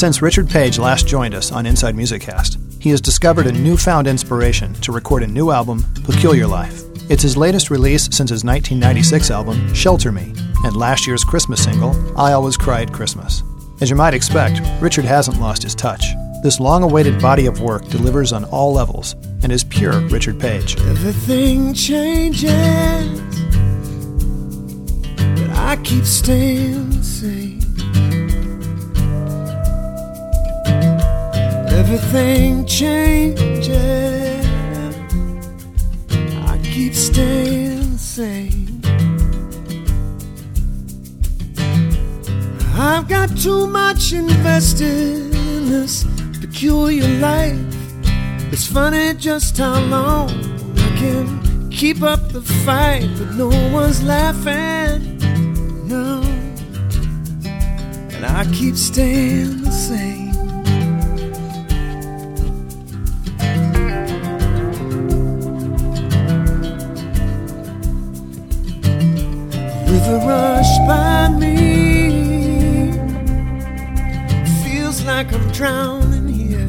[0.00, 4.06] Since Richard Page last joined us on Inside Music Cast, he has discovered a newfound
[4.06, 6.84] inspiration to record a new album, Peculiar Life.
[7.10, 10.32] It's his latest release since his 1996 album, Shelter Me,
[10.64, 13.42] and last year's Christmas single, I Always Cry at Christmas.
[13.82, 16.02] As you might expect, Richard hasn't lost his touch.
[16.42, 19.12] This long awaited body of work delivers on all levels
[19.42, 20.80] and is pure Richard Page.
[20.80, 23.20] Everything changes,
[25.18, 27.59] but I keep staying the same.
[31.80, 34.46] Everything changes,
[36.46, 38.82] I keep staying the same.
[42.74, 46.04] I've got too much invested in this
[46.40, 47.58] peculiar life.
[48.52, 50.28] It's funny just how long
[50.76, 55.16] I can keep up the fight, but no one's laughing.
[55.88, 56.20] No,
[58.12, 60.39] and I keep staying the same.
[70.00, 72.90] River rush by me,
[74.64, 76.66] feels like I'm drowning here.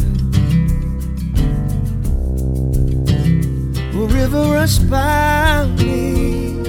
[3.93, 6.61] River rush by me,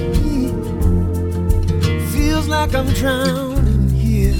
[2.13, 4.33] feels like I'm drowning here.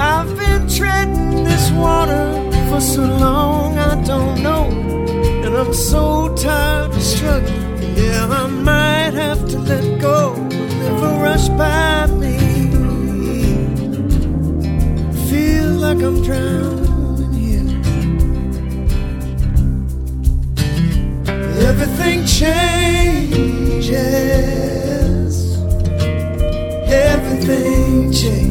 [0.00, 2.26] I've been treading this water
[2.68, 4.64] for so long, I don't know.
[5.44, 7.59] And I'm so tired of struggling.
[8.00, 10.34] Yeah, I might have to let go.
[10.82, 12.38] Never rush by me.
[15.28, 17.70] Feel like I'm drowning here.
[21.68, 23.50] Everything changes.
[26.88, 28.49] Everything changes.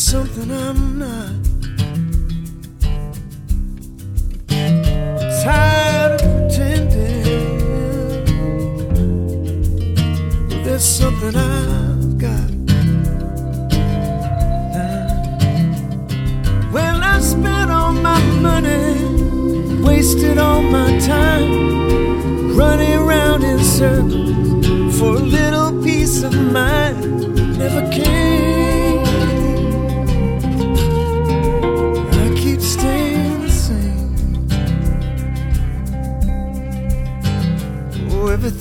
[0.00, 1.30] Something I'm not.
[5.44, 7.34] Tired of pretending
[10.64, 12.50] there's something I've got.
[16.72, 24.29] Well, I spent all my money, wasted all my time, running around in circles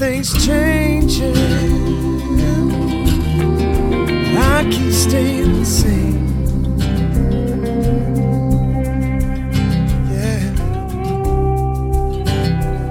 [0.02, 1.36] everything's changing.
[4.38, 6.30] I keep staying the same.
[10.10, 10.54] Yeah.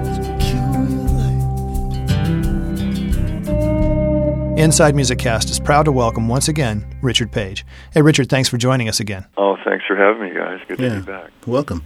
[0.05, 1.07] It's peculiar
[4.53, 4.59] life.
[4.59, 7.65] Inside Music Cast is proud to welcome once again Richard Page.
[7.91, 9.25] Hey, Richard, thanks for joining us again.
[9.35, 10.59] Oh, thanks for having me, guys.
[10.67, 11.31] Good to be back.
[11.47, 11.83] Welcome.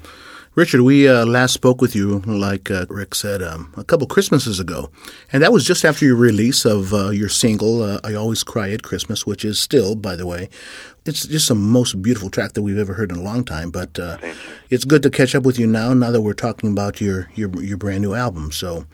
[0.56, 4.60] Richard, we uh, last spoke with you, like uh, Rick said, um, a couple Christmases
[4.60, 4.92] ago.
[5.32, 8.70] And that was just after your release of uh, your single, uh, I Always Cry
[8.70, 10.50] at Christmas, which is still, by the way,
[11.06, 13.72] it's just the most beautiful track that we've ever heard in a long time.
[13.72, 14.20] But uh,
[14.70, 17.50] it's good to catch up with you now, now that we're talking about your, your,
[17.60, 18.52] your brand new album.
[18.52, 18.86] So,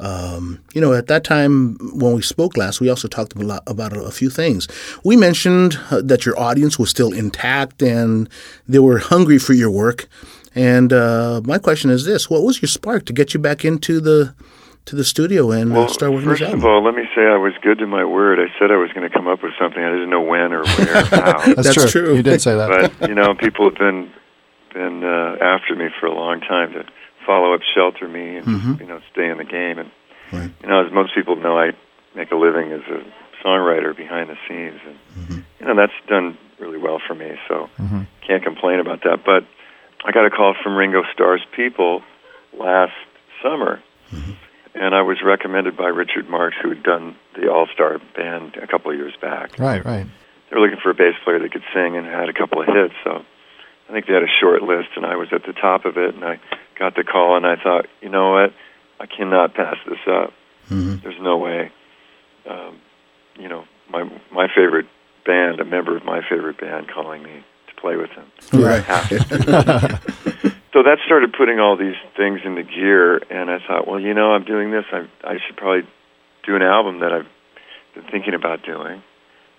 [0.00, 3.62] um, you know, at that time when we spoke last, we also talked a lot
[3.66, 4.66] about a, few things.
[5.04, 8.30] We mentioned uh, that your audience was still intact and
[8.66, 10.08] they were hungry for your work.
[10.54, 14.00] And uh, my question is this: What was your spark to get you back into
[14.00, 14.34] the
[14.84, 16.68] to the studio and uh, Well, start working first this of album?
[16.70, 18.38] all, let me say I was good to my word.
[18.40, 19.82] I said I was going to come up with something.
[19.82, 21.38] I didn't know when or where or how.
[21.54, 22.14] That's, That's true.
[22.16, 22.92] You did say that.
[22.98, 24.10] but you know, people have been
[24.74, 26.84] been uh, after me for a long time to
[27.26, 28.74] follow up, shelter me, and Mm-hmm.
[28.80, 29.78] you know, stay in the game.
[29.78, 29.90] And
[30.32, 30.50] Right.
[30.62, 31.72] you know, as most people know, I
[32.16, 33.04] make a living as a
[33.46, 35.40] songwriter behind the scenes, and Mm-hmm.
[35.60, 37.38] you know that's done really well for me.
[37.48, 37.68] So
[38.26, 39.24] can't complain about that.
[39.24, 39.44] But
[40.04, 42.02] I got a call from Ringo Starr's people
[42.58, 42.92] last
[43.42, 43.82] summer,
[44.74, 48.66] and I was recommended by Richard Marx, who had done the All Star Band a
[48.66, 49.58] couple of years back.
[49.58, 50.06] Right, right.
[50.50, 52.66] They were looking for a bass player that could sing and had a couple of
[52.66, 52.94] hits.
[53.04, 53.24] So
[53.88, 56.14] I think they had a short list, and I was at the top of it.
[56.14, 56.40] And I
[56.78, 58.52] got the call, and I thought, you know what,
[59.00, 60.32] I cannot pass this up.
[61.02, 61.70] There's no way.
[62.48, 62.80] Um,
[63.38, 64.86] you know, my my favorite
[65.24, 67.44] band, a member of my favorite band, calling me
[67.82, 68.26] play with them.
[68.52, 68.82] Right.
[68.84, 70.52] Have to do it.
[70.72, 74.32] so that started putting all these things into gear, and I thought, well, you know,
[74.32, 74.84] I'm doing this.
[74.92, 75.86] I I should probably
[76.46, 77.26] do an album that I've
[77.94, 79.02] been thinking about doing,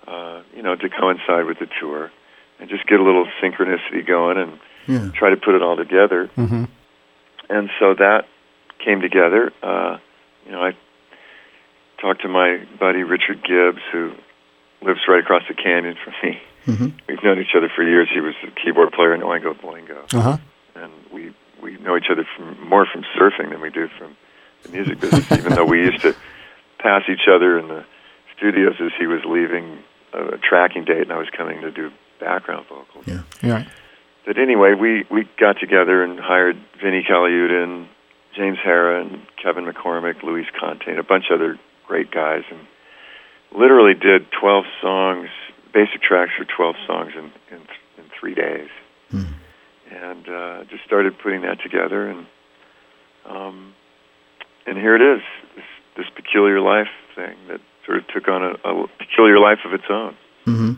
[0.07, 2.11] uh, you know, to coincide with the tour,
[2.59, 5.11] and just get a little synchronicity going and Yeah.
[5.13, 6.29] try to put it all together.
[6.37, 6.65] Mm-hmm.
[7.49, 8.25] And so that
[8.83, 9.51] came together.
[9.61, 9.97] Uh,
[10.45, 10.71] you know, I
[12.01, 14.11] talked to my buddy Richard Gibbs, who
[14.81, 16.41] lives right across the canyon from me.
[16.67, 16.93] Mhm.
[17.07, 18.07] We've known each other for years.
[18.13, 20.37] He was a keyboard player in Oingo Boingo, Uh huh.
[20.75, 24.15] and we we know each other from more from surfing than we do from
[24.63, 25.31] the music business.
[25.39, 26.15] even though we used to
[26.79, 27.83] pass each other in the
[28.37, 29.79] studios as he was leaving
[30.13, 33.05] a, a tracking date, and I was coming to do background vocals.
[33.07, 33.21] Yeah.
[33.41, 33.63] Yeah.
[34.25, 37.87] But anyway, we we got together and hired Vinnie Colaiuta, and
[38.35, 42.59] James Harrah, and Kevin McCormick, Luis Conte, and a bunch of other great guys, and
[43.51, 45.27] literally did 12 songs,
[45.73, 47.25] basic tracks for 12 songs in
[47.55, 47.61] in,
[47.97, 48.69] in three days,
[49.11, 49.33] Hmm.
[49.91, 52.25] and uh, just started putting that together, and
[53.25, 53.73] um,
[54.65, 55.21] and here it is,
[55.55, 55.65] this,
[55.97, 59.83] this peculiar life thing that sort of took on a, a peculiar life of its
[59.89, 60.15] own.
[60.45, 60.73] hmm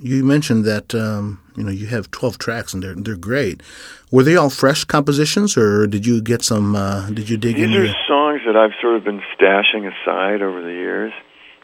[0.00, 3.62] You mentioned that um, you know you have twelve tracks and they're they're great.
[4.10, 6.76] Were they all fresh compositions, or did you get some?
[6.76, 7.82] Uh, did you dig These into?
[7.88, 11.12] are songs that I've sort of been stashing aside over the years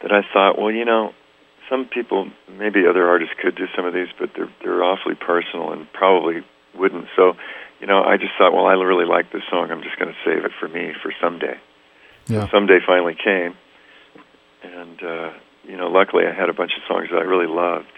[0.03, 1.13] that I thought, well, you know,
[1.73, 2.29] some people,
[2.59, 6.45] maybe other artists could do some of these, but they're they're awfully personal and probably
[6.77, 7.07] wouldn't.
[7.17, 7.33] So,
[7.81, 9.71] you know, I just thought, well, I really like this song.
[9.71, 11.57] I'm just going to save it for me for someday.
[12.29, 12.49] Yeah.
[12.51, 13.57] Someday finally came,
[14.63, 15.31] and uh,
[15.65, 17.93] you know, luckily I had a bunch of songs that I really loved,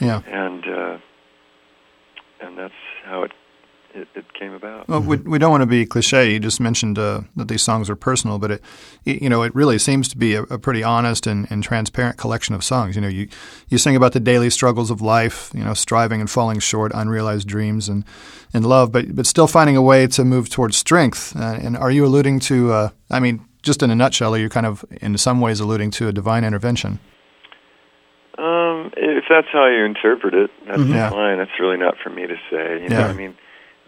[0.00, 0.20] Yeah.
[0.26, 0.96] and uh,
[2.40, 3.32] and that's how it
[3.94, 4.88] it, it came about.
[4.88, 6.32] Well, we, we don't want to be cliche.
[6.32, 8.62] You just mentioned uh, that these songs are personal, but it,
[9.04, 12.18] it- you know, it really seems to be a, a pretty honest and, and transparent
[12.18, 12.96] collection of songs.
[12.96, 13.28] You know, you
[13.68, 17.46] you sing about the daily struggles of life, you know, striving and falling short, unrealized
[17.48, 18.04] dreams, and
[18.52, 21.34] and love, but but still finding a way to move towards strength.
[21.36, 22.72] Uh, and are you alluding to?
[22.72, 25.90] Uh, I mean, just in a nutshell, are you kind of in some ways alluding
[25.92, 26.98] to a divine intervention?
[28.36, 31.10] Um, if that's how you interpret it, that's Mhm.
[31.10, 31.38] Fine.
[31.38, 32.82] That's really not for me to say.
[32.82, 33.06] You know, Yeah.
[33.06, 33.34] I mean,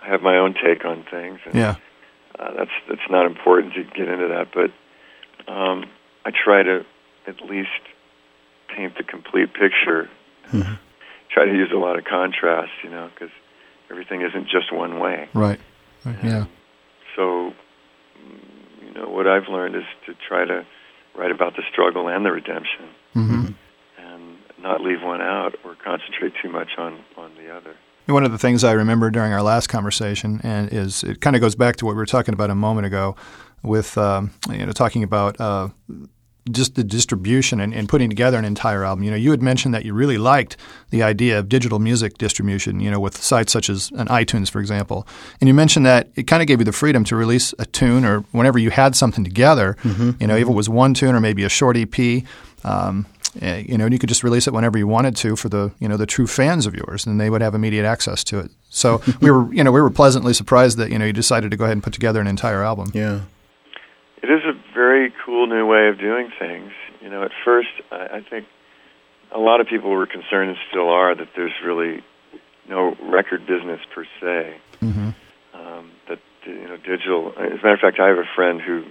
[0.06, 1.74] have my own take on things, and Yeah.
[2.38, 4.48] uh, that's that's not important to get into that.
[4.54, 4.70] But
[5.52, 5.84] um,
[6.24, 6.84] I try to
[7.26, 7.70] at least
[8.74, 10.08] paint the complete picture.
[10.52, 10.78] Mhm.
[11.30, 13.30] Try to use a lot of contrast, you know, because
[13.90, 15.28] everything isn't just one way.
[15.34, 15.60] Right.
[16.04, 16.16] Right.
[16.22, 16.44] Yeah.
[17.16, 17.52] So,
[18.84, 20.64] you know, what I've learned is to try to
[21.14, 23.46] write about the struggle and the redemption, hmm
[23.98, 27.74] and not leave one out or concentrate too much on on the other.
[28.06, 31.42] One of the things I remember during our last conversation, and is it kind of
[31.42, 33.16] goes back to what we were talking about a moment ago,
[33.64, 35.68] with um, you know talking about uh,
[36.50, 39.02] just the distribution and, and putting together an entire album.
[39.02, 40.56] You know, you had mentioned that you really liked
[40.90, 42.78] the idea of digital music distribution.
[42.78, 45.04] You know, with sites such as an iTunes, for example,
[45.40, 48.04] and you mentioned that it kind of gave you the freedom to release a tune
[48.04, 49.76] or whenever you had something together.
[50.20, 52.22] You know, if it was one tune or maybe a short EP.
[52.64, 53.06] Um,
[53.42, 55.88] you know, and you could just release it whenever you wanted to for the you
[55.88, 58.50] know the true fans of yours, and they would have immediate access to it.
[58.68, 61.56] So we were you know we were pleasantly surprised that you know you decided to
[61.56, 62.90] go ahead and put together an entire album.
[62.94, 63.20] Yeah.
[64.22, 66.72] It is a very cool new way of doing things.
[67.00, 68.46] You know, at first, I, I think
[69.32, 72.02] a lot of people were concerned and still are that there's really
[72.68, 74.56] no record business per se.
[74.80, 75.10] hmm
[75.54, 77.32] Um, that you know, digital.
[77.36, 78.84] As a matter of fact, I have a friend who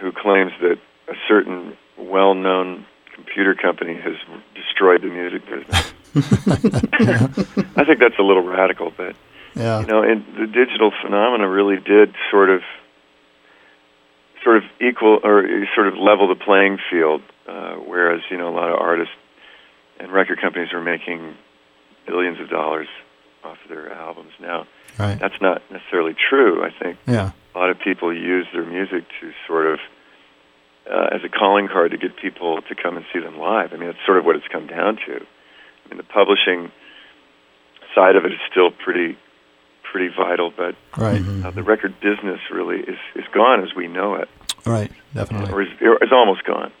[0.00, 0.76] who claims that
[1.08, 2.84] a certain well-known
[3.16, 4.14] computer company has
[4.54, 5.92] destroyed the music business.
[7.76, 9.16] I think that's a little radical, but
[9.54, 9.80] Yeah.
[9.80, 12.62] you know, and the digital phenomena really did sort of,
[14.44, 15.44] sort of equal or
[15.74, 17.22] sort of level the playing field.
[17.48, 19.14] Uh, whereas you know, a lot of artists
[20.00, 21.34] and record companies are making
[22.06, 22.88] billions of dollars
[23.44, 24.66] off of their albums now.
[24.98, 25.18] Right.
[25.18, 26.64] That's not necessarily true.
[26.64, 27.30] I think Yeah.
[27.54, 29.78] a lot of people use their music to sort of
[30.90, 33.72] uh, as a calling card to get people to come and see them live.
[33.72, 35.14] I mean, that's sort of what it's come down to.
[35.16, 36.70] I mean, the publishing
[37.94, 39.16] side of it is still pretty
[39.90, 41.22] pretty vital, but Right.
[41.44, 44.28] uh, the record business really is is gone as we know it,
[44.66, 44.90] Right.
[45.14, 45.52] Definitely.
[45.52, 46.72] or is, or is almost gone.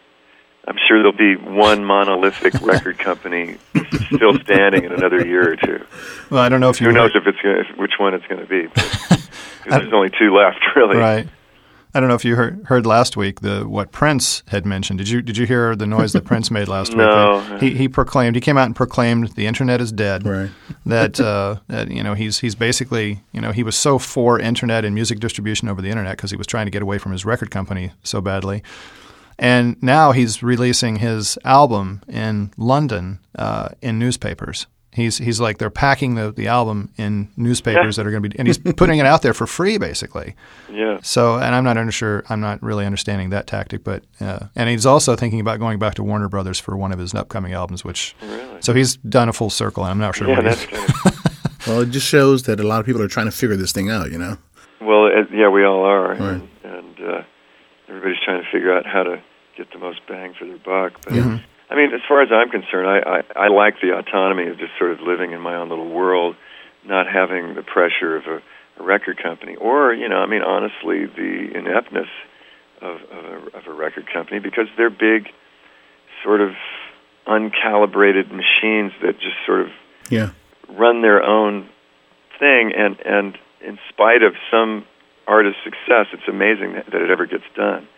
[0.68, 3.56] I'm sure there'll be one monolithic record company
[4.14, 5.84] still standing in another year or two.
[6.28, 8.14] Well, I don't know if you Who knows heard- if it's gonna, if, which one
[8.14, 8.66] it's going to be?
[9.70, 10.96] There's only two left, really.
[10.96, 11.28] Right.
[11.96, 14.98] I don't know if you heard, heard last week the what Prince had mentioned.
[14.98, 17.42] Did you did you hear the noise that Prince made last No.
[17.52, 17.62] week?
[17.62, 20.26] He he proclaimed he came out and proclaimed the internet is dead.
[20.26, 20.50] Right.
[20.84, 24.84] That uh, that you know he's he's basically you know he was so for internet
[24.84, 27.24] and music distribution over the internet because he was trying to get away from his
[27.24, 28.62] record company so badly.
[29.38, 34.66] And now he's releasing his album in London uh, in newspapers.
[34.96, 38.38] He's he's like they're packing the, the album in newspapers that are going to be,
[38.38, 40.34] and he's putting it out there for free, basically.
[40.72, 40.98] Yeah.
[41.02, 44.86] So, and I'm not sure, I'm not really understanding that tactic, but uh, and he's
[44.86, 48.16] also thinking about going back to Warner Brothers for one of his upcoming albums, which
[48.22, 48.62] Really?
[48.62, 51.66] so he's done a full circle, and I'm not sure Yeah, what that's he's.
[51.66, 53.90] Well, it just shows that a lot of people are trying to figure this thing
[53.90, 54.10] out.
[54.10, 54.38] You know.
[54.80, 56.20] Well, it, yeah, we all are, Right.
[56.20, 57.22] and, and uh,
[57.88, 59.22] everybody's trying to figure out how to
[59.58, 61.00] get the most bang for their buck.
[61.04, 61.40] But.
[61.68, 62.98] I mean, as far as I'm concerned, I,
[63.36, 66.36] I I like the autonomy of just sort of living in my own little world,
[66.84, 68.42] not having the pressure of a,
[68.80, 72.08] a record company, or you know, I mean, honestly, the ineptness
[72.80, 75.28] of of a, of a record company because they're big,
[76.22, 76.52] sort of
[77.26, 79.68] uncalibrated machines that just sort of
[80.10, 80.30] Yeah.
[80.68, 81.68] run their own
[82.38, 84.84] thing and and in spite of some
[85.26, 87.88] artist's success it's amazing that, that it ever gets done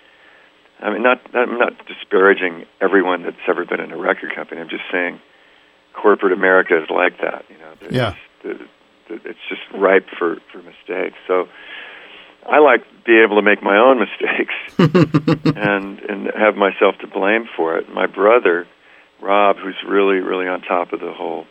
[0.80, 4.68] i mean not i'm not disparaging everyone that's ever been in a record company i'm
[4.68, 5.20] just saying
[5.94, 8.14] corporate america is like that you know There's- Yeah.
[8.42, 8.66] the-
[9.08, 11.48] the- it's just ripe for for mistakes so
[12.48, 14.54] i like to be able to make my own mistakes
[15.56, 18.66] and and have myself to blame for it my brother
[19.20, 21.46] rob who's really really on top of the whole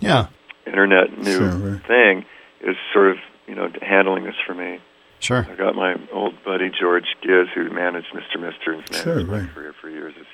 [0.00, 0.26] Yeah,
[0.66, 2.24] internet new Sure, thing
[2.62, 4.78] is sort of you know handling this for me.
[5.18, 5.46] sure.
[5.50, 6.34] I got my old
[6.68, 8.38] George Ghiz, who managed Mr.
[8.40, 9.54] Mister and managed Sure, my right.
[9.54, 10.26] career for years, is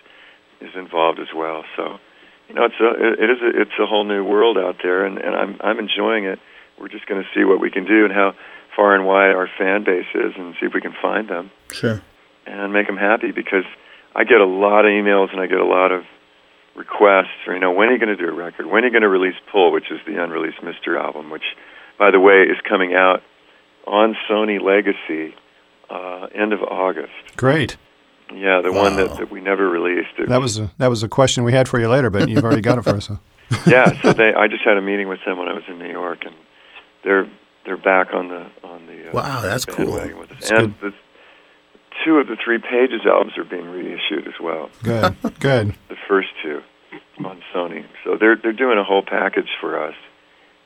[0.69, 1.65] is involved as well.
[1.77, 1.99] So
[2.49, 5.19] you know, it's a it is a, it's a whole new world out there, and
[5.19, 6.39] and I'm I'm enjoying it.
[6.79, 8.35] We're just going to see what we can do and how
[8.75, 12.03] far and wide our fan base is, and see if we can find them Sure.
[12.47, 13.65] and make them happy because
[14.15, 16.05] I get a lot of emails and I get a lot of
[16.75, 18.93] requests for you know when are you going to do a record when are you
[18.93, 21.45] going to release pull which is the unreleased Mister album which
[21.99, 23.23] by the way is coming out
[23.87, 25.35] on Sony Legacy
[25.91, 27.77] uh, end of August Great.
[28.33, 31.09] yeah the one that, that we never released It That was a, that was a
[31.09, 33.07] question we had for you later, but you've already got it for us.
[33.07, 33.19] So.
[33.67, 35.91] yeah so they I just had a meeting with them when I was in New
[35.91, 36.35] York and
[37.05, 37.29] they're
[37.65, 39.87] they're back on the on the uh, Wow, that's cool.
[39.87, 40.49] bandwagon with us.
[40.49, 40.93] That's and the
[42.05, 45.75] two of the three pages albums are being reissued as well Good, good.
[45.89, 46.61] the first two
[47.25, 47.85] on Sony.
[48.05, 49.95] So they're they're doing a whole package for us,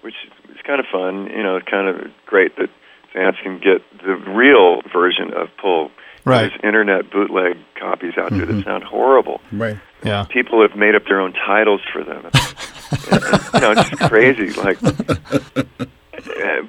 [0.03, 0.15] which
[0.49, 1.27] is kind of fun.
[1.27, 2.71] You know, kind of great that
[3.13, 5.91] fans can get the real version of Pull.
[6.25, 6.51] Right.
[6.51, 9.41] There's internet bootleg copies out there that sound horrible.
[9.51, 9.79] Right.
[10.05, 10.25] Yeah.
[10.29, 12.27] People have made up their own titles for them.
[12.27, 12.35] and,
[13.23, 14.51] and, you know, it's just crazy.
[14.53, 14.79] Like,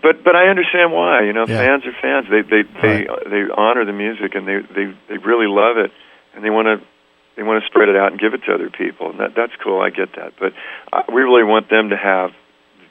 [0.01, 1.23] but but I understand why.
[1.23, 1.57] You know, Yeah.
[1.57, 2.27] fans are fans.
[2.29, 5.91] They they they they honor the music and they they they really love it,
[6.35, 6.85] and they want to
[7.35, 9.09] they want to spread it out and give it to other people.
[9.11, 9.81] And that that's cool.
[9.81, 10.33] I get that.
[10.39, 10.53] But
[10.93, 12.31] uh, we really want them to have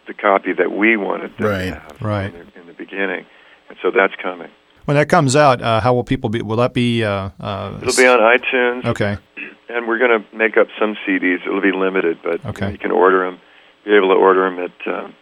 [0.06, 1.70] the copy that we wanted them Right.
[1.70, 2.34] to have Right.
[2.34, 3.26] in, the, in the beginning,
[3.70, 4.50] and so that's coming.
[4.84, 6.42] When that comes out, uh, how will people be?
[6.42, 7.02] Will that be?
[7.04, 8.84] Uh, uh, It'll be on iTunes.
[8.84, 9.16] Okay.
[9.68, 11.46] and we're going to make up some CDs.
[11.46, 12.72] It'll be limited, but you, Okay.
[12.72, 13.38] you can order them.
[13.84, 15.14] Be able to order them at um,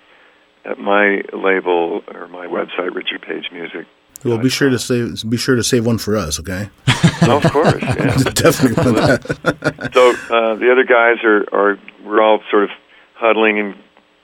[0.64, 3.86] at my label or my website, Richard Page Music.
[4.24, 6.70] Well, be sure to save be sure to save one for us, okay?
[7.22, 8.16] of course, yeah.
[8.34, 9.90] Definitely want that.
[9.94, 12.70] so uh, the other guys are, are we're all sort of
[13.14, 13.76] huddling and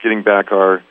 [0.03, 0.83] getting back our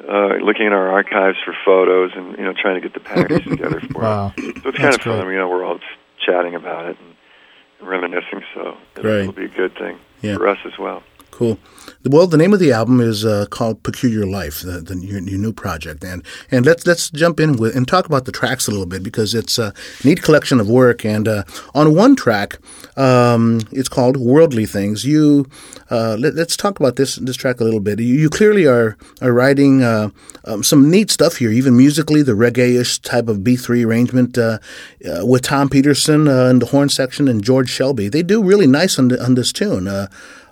[0.00, 3.44] uh, looking at our archives for photos and you know trying to get the package
[3.48, 4.32] together for Wow.
[4.36, 4.62] it.
[4.62, 5.22] So it's kind That's of fun.
[5.24, 5.32] great.
[5.34, 5.78] You know, we're all
[6.24, 8.42] chatting about it and reminiscing.
[8.54, 10.36] So it'll, it'll be a good thing Yeah.
[10.36, 11.02] for us as well.
[11.36, 11.58] Cool.
[12.02, 15.38] Well, the name of the album is uh, called "Peculiar Life," the, the your, your
[15.38, 18.70] new project, and and let's let's jump in with and talk about the tracks a
[18.70, 21.04] little bit because it's a neat collection of work.
[21.04, 21.42] And uh,
[21.74, 22.56] on one track,
[22.96, 25.44] um, it's called "Worldly Things." You
[25.90, 28.00] uh, let, us talk about this this track a little bit.
[28.00, 30.08] You, you clearly are are writing uh,
[30.46, 34.58] um, some neat stuff here, even musically, the reggae-ish type of B three arrangement uh,
[35.04, 38.08] uh, with Tom Peterson in the horn section and George Shelby.
[38.08, 39.86] They do really nice on, the, on this tune.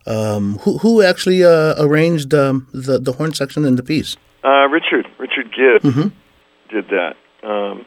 [0.06, 4.16] Um, who, who actually uh, arranged um, the the horn section in the piece?
[4.44, 6.08] Uh, Richard Richard Gibb Mm-hmm.
[6.74, 7.14] did that.
[7.42, 7.86] Um,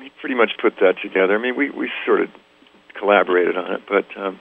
[0.00, 1.34] he pretty much put that together.
[1.34, 2.28] I mean, we we sort of
[2.98, 4.38] collaborated on it, but um,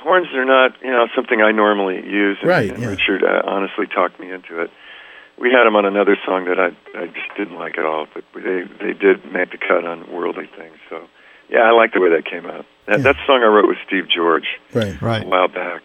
[0.00, 2.38] horns are not you know something I normally use.
[2.40, 2.88] And, Right, and yeah.
[2.90, 4.70] Richard uh, honestly talked me into it.
[5.40, 6.68] We had him on another song that I
[6.98, 10.48] I just didn't like at all, but they they did make the cut on worldly
[10.56, 10.76] things.
[10.88, 11.02] So
[11.50, 12.64] yeah, I like the way that came out.
[12.86, 13.12] That Yeah.
[13.12, 15.00] that song I wrote with Steve George Right.
[15.02, 15.24] Right.
[15.24, 15.82] a while back,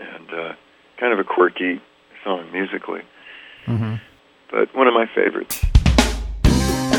[0.00, 0.54] and uh,
[0.98, 1.80] kind of a quirky
[2.24, 3.02] song musically,
[3.66, 3.96] hmm
[4.50, 5.64] but one of my favorites.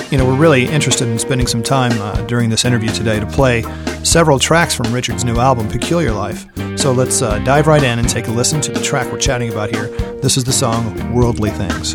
[0.10, 3.26] You know, we're really interested in spending some time uh, during this interview today to
[3.26, 3.64] play
[4.04, 6.46] several tracks from Richard's new album, Peculiar Life.
[6.78, 9.52] So let's uh, dive right in and take a listen to the track we're chatting
[9.52, 9.88] about here.
[10.22, 11.94] This is the song Worldly Things.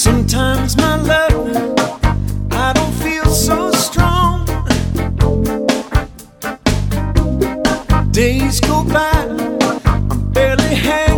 [0.00, 0.49] Sometimes
[8.20, 9.24] days go by,
[9.86, 11.09] I'm barely half.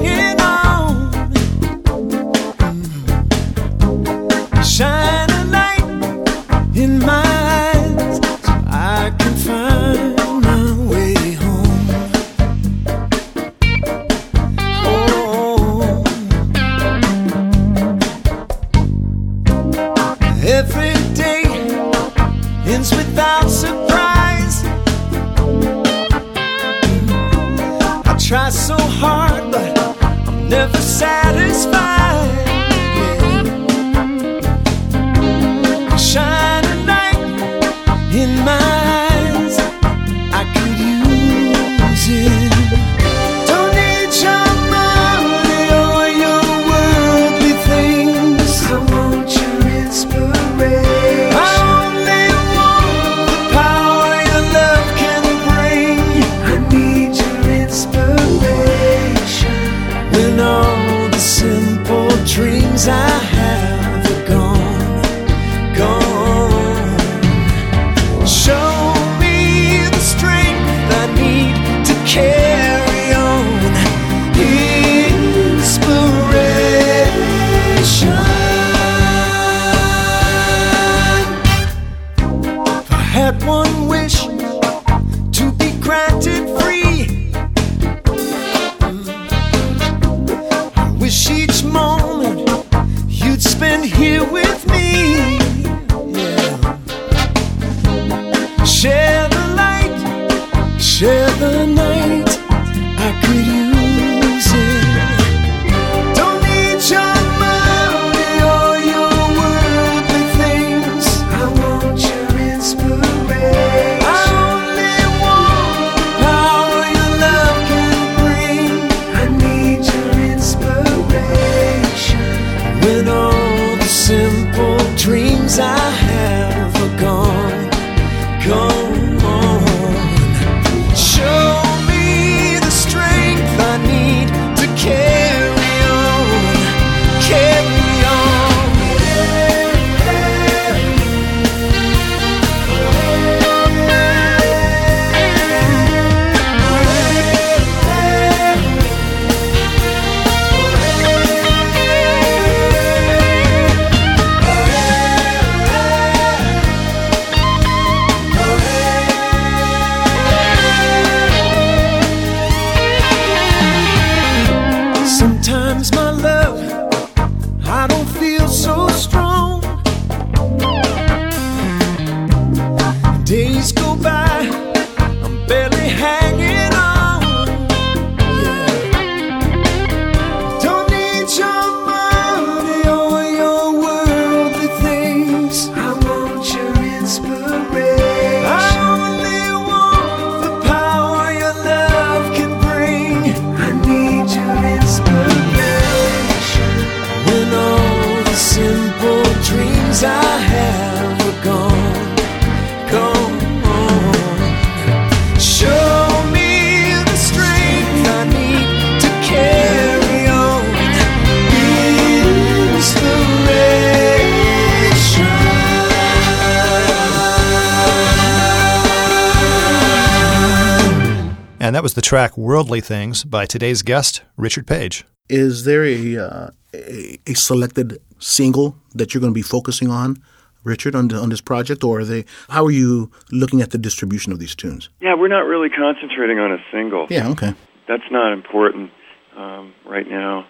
[221.62, 225.04] And that was the track Worldly Things by today's guest, Richard Page.
[225.28, 230.20] Is there a, uh, a a selected single that you're going to be focusing on,
[230.64, 232.24] Richard, on, on this project, or are they?
[232.48, 234.88] How are you looking at the distribution of these tunes?
[235.00, 237.06] Yeah, we're not really concentrating on a single.
[237.08, 237.54] Yeah, okay.
[237.86, 238.90] That's not important
[239.36, 240.48] um, right now.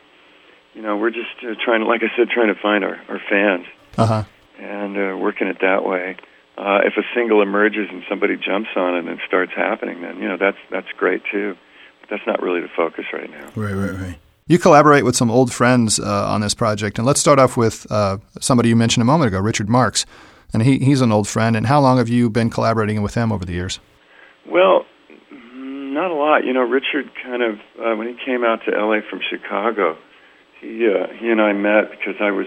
[0.73, 3.21] You know, we're just uh, trying to, like I said, trying to find our, our
[3.29, 3.67] fans
[3.99, 4.25] Uh huh.
[4.59, 6.17] and uh, working it that way.
[6.63, 10.19] Uh, if a single emerges and somebody jumps on it and it starts happening, then
[10.19, 11.57] you know that's that's great too.
[12.01, 13.51] But that's not really the focus right now.
[13.57, 14.19] Right, right, right.
[14.47, 17.91] You collaborate with some old friends uh, on this project, and let's start off with
[17.91, 20.07] uh, somebody you mentioned a moment ago, Richard Marx,
[20.53, 21.57] and he, he's an old friend.
[21.57, 23.81] And how long have you been collaborating with him over the years?
[24.49, 24.87] Well,
[25.33, 26.45] not a lot.
[26.45, 29.01] You know, Richard kind of uh, when he came out to L.A.
[29.11, 29.99] from Chicago,
[30.61, 32.47] he uh, he and I met because I was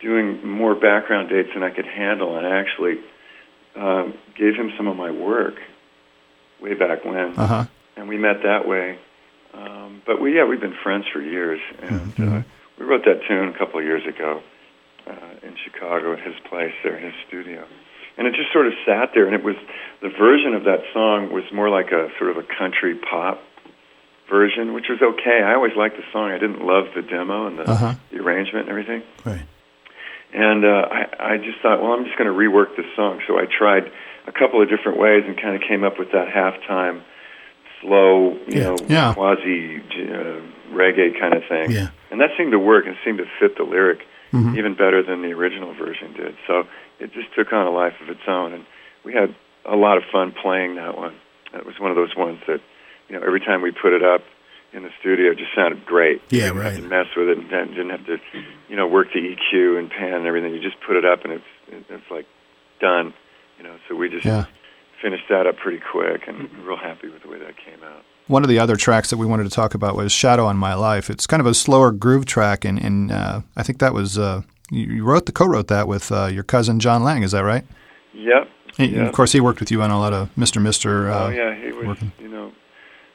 [0.00, 2.98] doing more background dates than I could handle, and I actually
[3.76, 5.54] um, gave him some of my work
[6.60, 7.64] way back when, Uh huh.
[7.96, 8.98] and we met that way.
[9.54, 12.38] Um, but we yeah we've been friends for years, and Mhm.
[12.40, 12.42] uh,
[12.78, 14.42] we wrote that tune a couple of years ago
[15.06, 15.12] uh,
[15.46, 17.64] in Chicago at his place there in his studio,
[18.16, 19.26] and it just sort of sat there.
[19.26, 19.56] And it was
[20.00, 23.42] the version of that song was more like a sort of a country pop
[24.30, 25.42] version, which was okay.
[25.42, 26.30] I always liked the song.
[26.30, 27.94] I didn't love the demo and the, Uh-huh.
[28.10, 29.02] the arrangement and everything.
[29.26, 29.42] Right.
[30.34, 33.20] And uh, I, I just thought, well, I'm just going to rework this song.
[33.28, 33.90] So I tried
[34.26, 37.02] a couple of different ways and kind of came up with that halftime,
[37.80, 38.62] slow, you Yeah.
[38.64, 39.14] know, Yeah.
[39.14, 40.40] quasi uh,
[40.72, 41.70] reggae kind of thing.
[41.70, 41.88] Yeah.
[42.10, 44.56] And that seemed to work and seemed to fit the lyric Mhm.
[44.56, 46.34] even better than the original version did.
[46.46, 46.66] So
[46.98, 48.64] it just took on a life of its own, and
[49.04, 49.34] we had
[49.66, 51.14] a lot of fun playing that one.
[51.52, 52.60] It was one of those ones that
[53.10, 54.22] you know, every time we put it up
[54.72, 56.22] in the studio, it just sounded great.
[56.30, 56.72] Yeah, you didn't right.
[56.72, 58.16] Have to mess with it, and didn't have to,
[58.68, 60.54] you know, work the EQ and pan and everything.
[60.54, 61.44] You just put it up, and it's
[61.90, 62.26] it's like
[62.80, 63.14] done.
[63.58, 64.46] You know, so we just Yeah.
[65.00, 68.02] finished that up pretty quick, and real happy with the way that came out.
[68.28, 70.74] One of the other tracks that we wanted to talk about was "Shadow on My
[70.74, 74.18] Life." It's kind of a slower groove track, and, and uh, I think that was
[74.18, 77.22] uh, you, wrote the co-wrote that with uh, your cousin John Lang.
[77.22, 77.64] Is that right?
[78.14, 78.48] Yep.
[78.78, 79.02] And Yeah.
[79.06, 81.10] Of course, he worked with you on a lot of Mister Mister.
[81.10, 82.12] Uh, oh yeah, he was working.
[82.18, 82.52] you know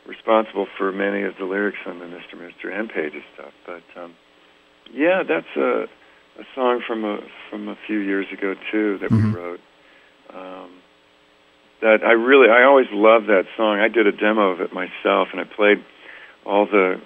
[0.08, 2.39] responsible for many of the lyrics on the Mr.
[2.39, 3.52] Mister and Pages stuff.
[3.65, 4.15] But um,
[4.93, 5.86] yeah, that's a
[6.39, 9.17] a song from a from a few years ago too that Mhm.
[9.32, 9.60] we wrote.
[10.34, 10.70] Um,
[11.82, 13.80] that I really I always loved that song.
[13.80, 15.84] I did a demo of it myself, and I played
[16.46, 17.00] all the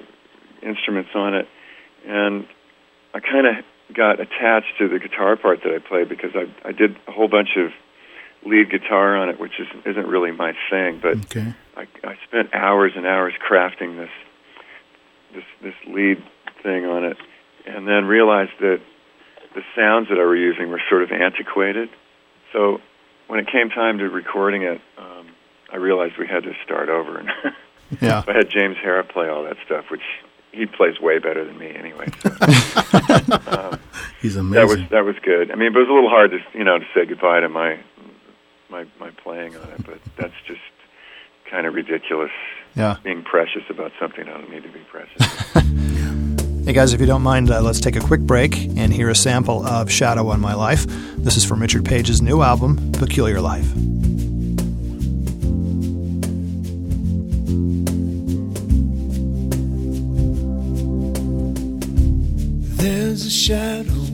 [0.62, 1.48] instruments on it,
[2.08, 2.46] and
[3.14, 3.56] I kind of
[3.94, 7.28] got attached to the guitar part that I played because I I did a whole
[7.28, 7.72] bunch of
[8.46, 11.54] lead guitar on it, which is isn't really my thing, but Okay.
[11.78, 14.10] I, I spent hours and hours crafting this
[15.34, 16.24] this this lead
[16.64, 17.18] thing on it,
[17.66, 18.82] and then realized that
[19.56, 21.90] the sounds that I were using were sort of antiquated.
[22.54, 22.80] So
[23.28, 25.28] when it came time to recording it, um,
[25.72, 27.20] I realized we had to start over.
[27.20, 27.30] And
[28.02, 28.24] Yeah.
[28.26, 30.02] I had James Harrah play all that stuff, which
[30.54, 32.08] he plays way better than me anyway.
[32.24, 32.30] So,
[33.48, 33.80] um,
[34.22, 34.88] He's that was amazing.
[34.92, 35.52] that was good.
[35.52, 37.50] I mean, but it was a little hard to you know to say goodbye to
[37.50, 37.80] my
[38.72, 40.62] my my playing on it, but that's just
[41.50, 42.32] kind of ridiculous.
[42.76, 42.98] Yeah.
[43.04, 45.22] Being precious about something I don't need to be precious.
[46.64, 49.16] Hey guys, if you don't mind, uh, let's take a quick break and hear a
[49.16, 50.86] sample of "Shadow on My Life."
[51.18, 53.68] This is from Richard Page's new album, "Peculiar Life."
[62.78, 64.11] There's a shadow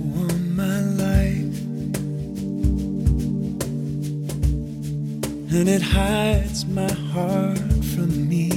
[5.49, 7.57] and it hides my heart
[7.93, 8.49] from me.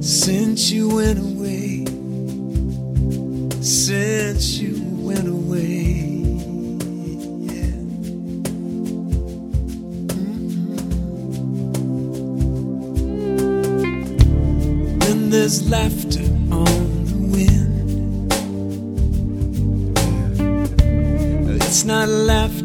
[0.00, 1.84] Since you went away,
[3.60, 4.74] since you
[5.08, 6.08] went away.
[14.42, 14.98] Mhm.
[15.00, 18.32] Then there's laughter on the wind.
[21.56, 22.61] It's not laughter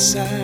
[0.00, 0.39] mocking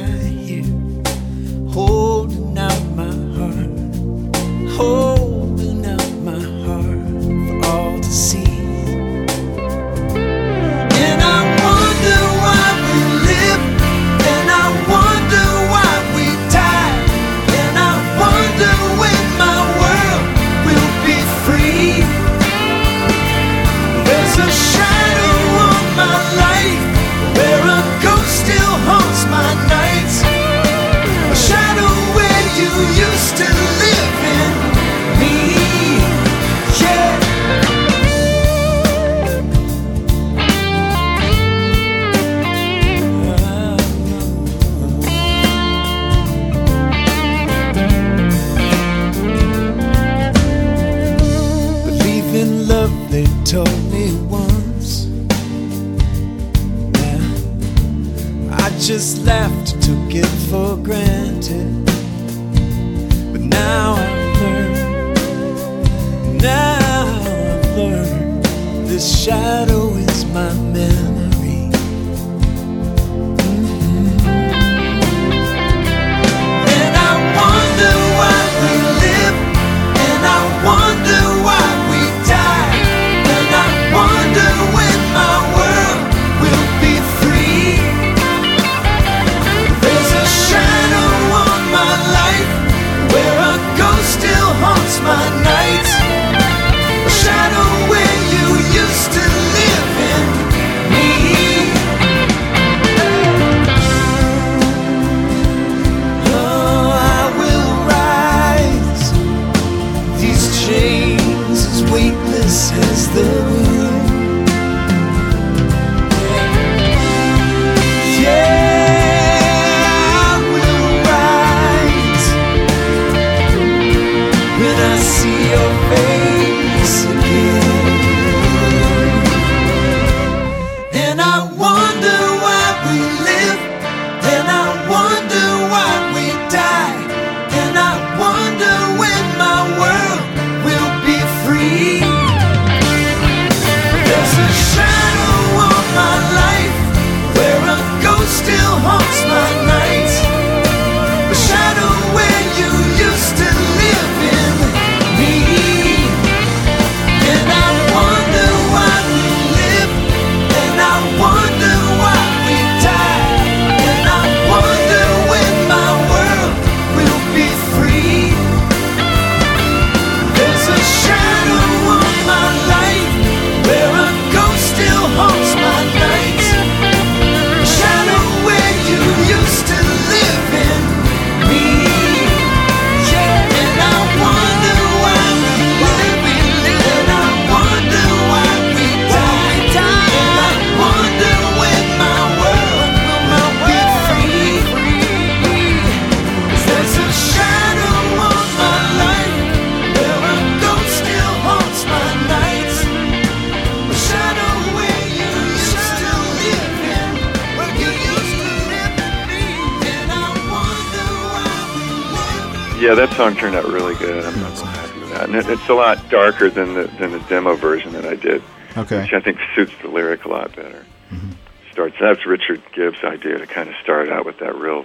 [213.17, 214.25] song turned out really good.
[214.25, 217.21] I'm, I'm happy with that, and it, it's a lot darker than the than the
[217.21, 218.43] demo version that I did,
[218.77, 219.03] Okay.
[219.03, 220.85] which I think suits the lyric a lot better.
[221.11, 221.33] Mm-hmm.
[221.73, 221.97] Starts.
[222.01, 224.85] That's Richard Gibbs' idea to kind of start out with that real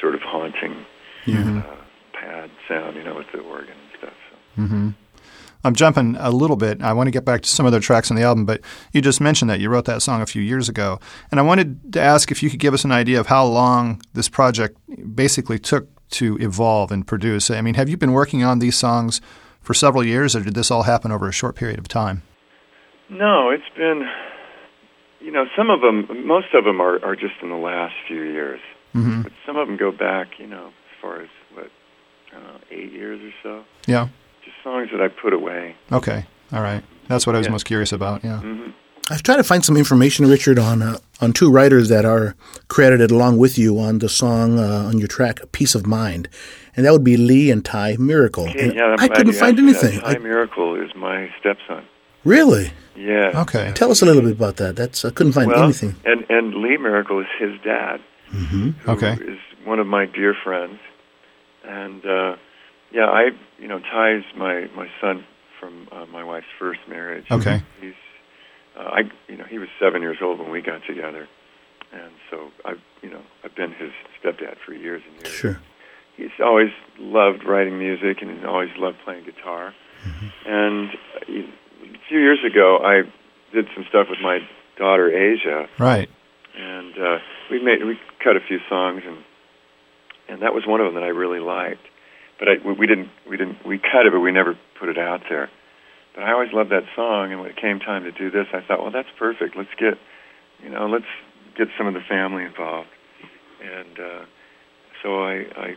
[0.00, 0.86] sort of haunting
[1.24, 1.58] mm-hmm.
[1.58, 1.76] uh,
[2.12, 4.14] pad sound, you know, with the organ and stuff.
[4.30, 4.62] So.
[4.62, 4.88] Mm-hmm.
[5.64, 6.80] I'm jumping a little bit.
[6.82, 8.60] I want to get back to some other tracks on the album, but
[8.92, 11.00] you just mentioned that you wrote that song a few years ago.
[11.32, 14.00] And I wanted to ask if you could give us an idea of how long
[14.12, 14.78] this project
[15.16, 17.50] basically took to evolve and produce.
[17.50, 19.20] I mean, have you been working on these songs
[19.60, 22.22] for several years, or did this all happen over a short period of time?
[23.10, 24.06] No, it's been,
[25.20, 28.22] you know, some of them, most of them are, are just in the last few
[28.22, 28.60] years.
[28.94, 29.22] Mm-hmm.
[29.22, 31.70] But some of them go back, you know, as far as, what,
[32.30, 33.64] I don't know, eight years or so.
[33.86, 34.08] Yeah.
[34.44, 35.74] Just songs that I put away.
[35.92, 36.26] Okay.
[36.52, 36.82] All right.
[37.08, 37.52] That's what I was Yeah.
[37.52, 38.24] most curious about.
[38.24, 38.40] Yeah.
[38.40, 38.70] hmm
[39.10, 42.34] I've tried to find some information, Richard, on uh, on two writers that are
[42.68, 46.28] credited along with you on the song uh, on your track "Peace of Mind,"
[46.76, 48.48] and that would be Lee and Ty Miracle.
[48.50, 49.96] Okay, yeah, I couldn't find anything.
[50.00, 50.04] That.
[50.04, 51.84] Ty Miracle is my stepson.
[52.24, 52.72] really?
[52.96, 53.42] Yeah.
[53.42, 53.70] Okay.
[53.76, 54.74] Tell us a little bit about that.
[54.74, 55.94] That's I couldn't find well, anything.
[56.04, 59.12] And and Lee Miracle is his dad, hmm who Okay.
[59.12, 60.80] is one of my dear friends.
[61.64, 62.36] And uh,
[62.90, 65.24] yeah, I you know Ty's my my son
[65.60, 67.26] from uh, my wife's first marriage.
[67.30, 67.62] Okay.
[67.80, 67.94] He's
[68.78, 71.28] uh, I you know he was seven years old when we got together,
[71.92, 73.90] and so I've you know I've been his
[74.22, 75.34] stepdad for years and years.
[75.36, 75.60] Sure.
[76.16, 79.74] he's always loved writing music and he's always loved playing guitar.
[80.46, 83.02] And uh, a few years ago, I
[83.52, 84.38] did some stuff with my
[84.78, 86.08] daughter Asia, Right.
[86.56, 87.18] and uh,
[87.50, 89.18] we made we cut a few songs, and
[90.28, 91.82] and that was one of them that I really liked.
[92.38, 94.98] But I, we, we didn't we didn't we cut it, but we never put it
[94.98, 95.50] out there.
[96.18, 98.60] But I always loved that song, and when it came time to do this, I
[98.60, 99.56] thought, well, that's perfect.
[99.56, 99.94] Let's get
[100.60, 101.06] you know let's
[101.56, 102.88] get some of the family involved,
[103.62, 104.24] and uh,
[105.00, 105.76] so I, I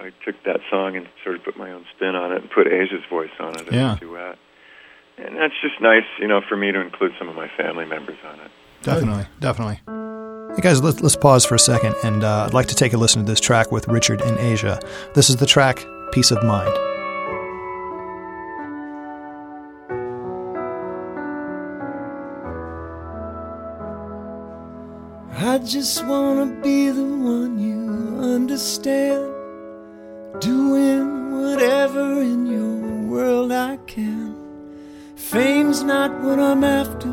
[0.00, 2.66] I took that song and sort of put my own spin on it and put
[2.66, 3.96] Asia's voice on it as Yeah.
[3.96, 4.38] a duet.
[5.18, 8.16] And that's just nice, you know, for me to include some of my family members
[8.24, 8.50] on it.
[8.82, 9.26] Definitely.
[9.40, 9.80] Definitely.
[10.54, 12.96] Hey guys, let's, let's pause for a second, and uh, I'd like to take a
[12.96, 14.80] listen to this track with Richard and Asia.
[15.14, 16.87] This is the track "Peace of Mind."
[25.58, 29.24] I just wanna be the one you understand.
[30.38, 34.36] Doing whatever in your world I can.
[35.16, 37.12] Fame's not what I'm after,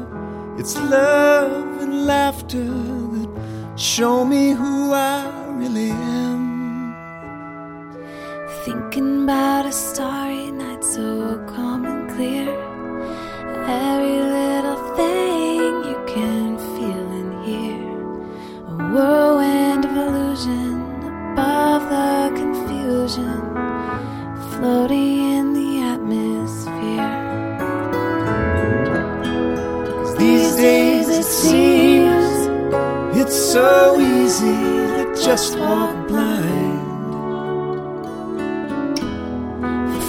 [0.59, 2.69] it's love and laughter
[3.15, 3.31] that
[3.79, 5.25] show me who I
[5.57, 6.93] really am.
[8.63, 12.47] Thinking about a starry night so calm and clear.
[13.67, 14.34] Every
[24.65, 27.11] Floating in the atmosphere.
[29.77, 32.33] Cause These days it seems
[33.15, 34.61] it's so easy
[34.97, 36.81] to just walk blind.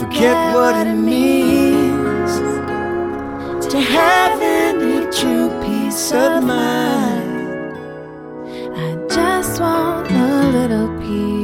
[0.00, 2.30] Forget what it means
[3.72, 7.76] to have any true peace of mind.
[8.74, 11.35] I just want a little peace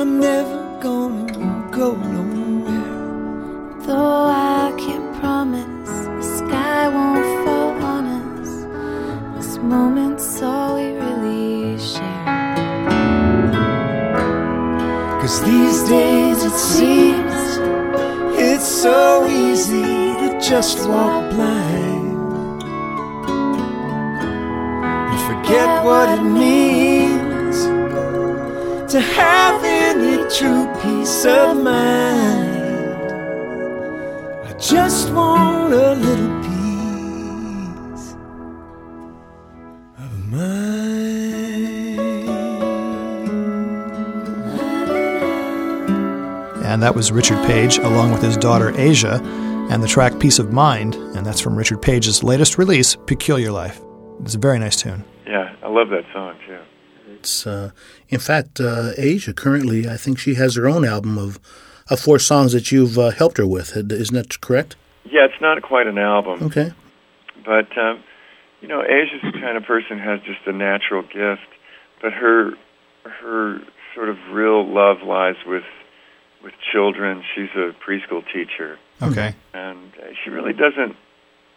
[0.00, 3.80] I'm never gonna go nowhere.
[3.80, 8.52] Though I can't promise the sky won't fall on us,
[9.34, 12.24] this moment's all we really share.
[15.20, 17.58] Cause these days it seems
[18.38, 19.82] it's so easy
[20.20, 22.62] to just walk blind
[25.10, 27.56] and forget what it means
[28.92, 29.77] to have any
[30.30, 32.58] true peace of mind.
[34.44, 38.14] I just want a little peace
[39.98, 41.18] of mind.
[46.64, 49.22] And that was Richard Page, along with his daughter Asia,
[49.70, 53.80] and the track Peace of Mind, and that's from Richard Page's latest release, Peculiar Life.
[54.20, 55.04] It's a very nice tune.
[55.26, 56.58] Yeah, I love that song too.
[57.14, 57.70] It's uh,
[58.08, 59.88] in fact uh, Asia currently.
[59.88, 61.38] I think she has her own album of
[61.90, 63.74] of four songs that you've uh, helped her with.
[63.76, 64.76] Isn't that correct?
[65.04, 66.72] Yeah, it's not quite an album, Okay.
[67.44, 68.02] but um,
[68.60, 71.48] you know, Asia's the kind of person who has just a natural gift,
[72.02, 72.52] but her
[73.04, 73.60] her
[73.94, 75.64] sort of real love lies with
[76.44, 77.22] with children.
[77.34, 79.34] She's a preschool teacher, Okay.
[79.54, 80.94] and uh, she really doesn't.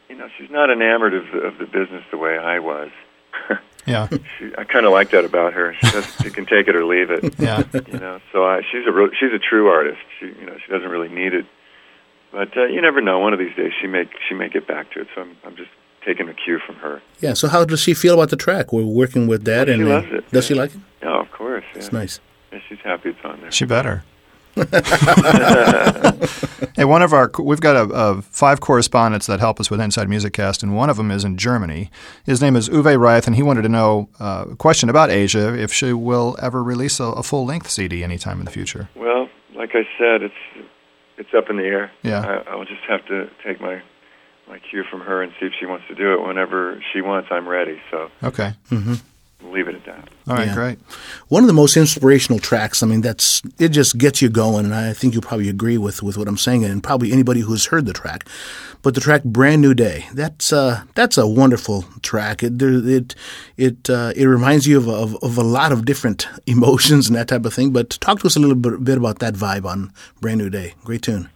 [0.09, 2.89] You know, she's not enamored of the, of the business the way I was.
[3.85, 4.07] Yeah.
[4.39, 5.75] she, I kind of like that about her.
[5.81, 7.33] She, does, she can take it or leave it.
[7.39, 7.63] Yeah.
[7.73, 10.01] You know, so I, she's a real, she's a true artist.
[10.19, 11.45] She you know she doesn't really need it,
[12.31, 13.19] but uh, you never know.
[13.19, 15.07] One of these days she may she may get back to it.
[15.15, 15.71] So I'm I'm just
[16.05, 17.01] taking a cue from her.
[17.19, 17.33] Yeah.
[17.33, 18.71] So how does she feel about the track?
[18.73, 20.81] We're working with that, Well, she and loves uh, it, does she like it?
[21.01, 21.63] Yeah, of course.
[21.71, 21.77] Yeah.
[21.79, 22.19] It's nice.
[22.51, 23.51] Yeah, she's happy it's on there.
[23.51, 24.03] She better.
[26.75, 30.09] hey, one of our we've got a, a five correspondents that help us with Inside
[30.09, 31.89] Music Cast, and one of them is in Germany.
[32.25, 35.57] His name is Uwe Reith, and he wanted to know uh, a question about Asia
[35.57, 38.89] if she will ever release a, a full length CD anytime in the future.
[38.95, 40.67] Well, like I said, it's
[41.17, 41.91] it's up in the air.
[42.03, 42.43] Yeah.
[42.47, 43.81] I, I'll just have to take my
[44.47, 46.27] my cue from her and see if she wants to do it.
[46.27, 47.79] Whenever she wants, I'm ready.
[47.89, 48.53] So Okay.
[48.69, 48.97] we'll
[49.43, 50.09] leave it at that.
[50.27, 50.47] All right.
[50.47, 50.53] Yeah.
[50.53, 50.79] Great.
[51.27, 52.83] One of the most inspirational tracks.
[52.83, 53.69] I mean, that's it.
[53.69, 56.63] Just gets you going, and I think you probably agree with with what I'm saying,
[56.65, 58.27] and probably anybody who's heard the track.
[58.81, 62.43] But the track "Brand New Day" that's uh, that's a wonderful track.
[62.43, 63.15] It it
[63.57, 67.27] it uh, it reminds you of, of of a lot of different emotions and that
[67.27, 67.71] type of thing.
[67.71, 70.75] But talk to us a little bit, bit about that vibe on "Brand New Day."
[70.83, 71.29] Great tune.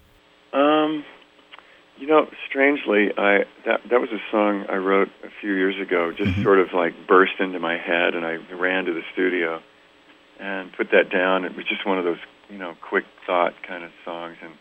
[2.06, 6.12] You know, strangely, I that that was a song I wrote a few years ago.
[6.12, 6.44] Just mm-hmm.
[6.44, 9.60] sort of like burst into my head, and I ran to the studio
[10.40, 11.46] and put that down.
[11.46, 14.54] It was just one of those, you know, quick thought kind of songs, and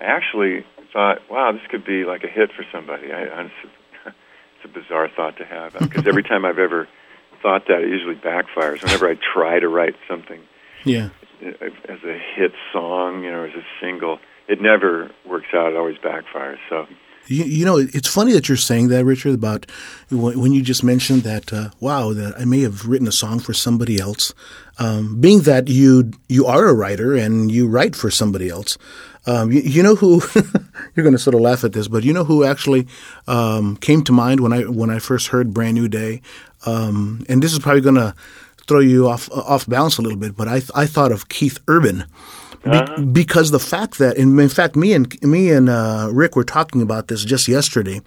[0.00, 3.12] I actually thought, wow, this could be like a hit for somebody.
[3.12, 6.88] I, I it's a bizarre thought to have uh, because every time I've ever
[7.42, 8.82] thought that, it usually backfires.
[8.82, 10.40] Whenever I try to write something
[10.84, 11.10] Yeah.
[11.42, 15.72] as a hit song, you know, as a single, it never works out.
[15.72, 16.58] It always backfires.
[16.68, 16.86] So,
[17.26, 19.66] You, you know, it's funny that you're saying that, Richard, about
[20.10, 21.52] when you just mentioned that.
[21.52, 24.32] Uh, wow, that I may have written a song for somebody else.
[24.78, 28.78] Um, being that you you are a writer and you write for somebody else,
[29.26, 30.22] um, you, you know who
[30.94, 32.86] you're going to sort of laugh at this, but you know who actually
[33.26, 36.22] um, came to mind when I when I first heard "Brand New Day,"
[36.64, 38.14] um, and this is probably going to
[38.68, 42.04] throw you off off balance a little bit, but I I thought of Keith Urban.
[42.66, 46.44] Be- because the fact that, and in fact, me and me and uh, Rick were
[46.44, 48.00] talking about this just yesterday,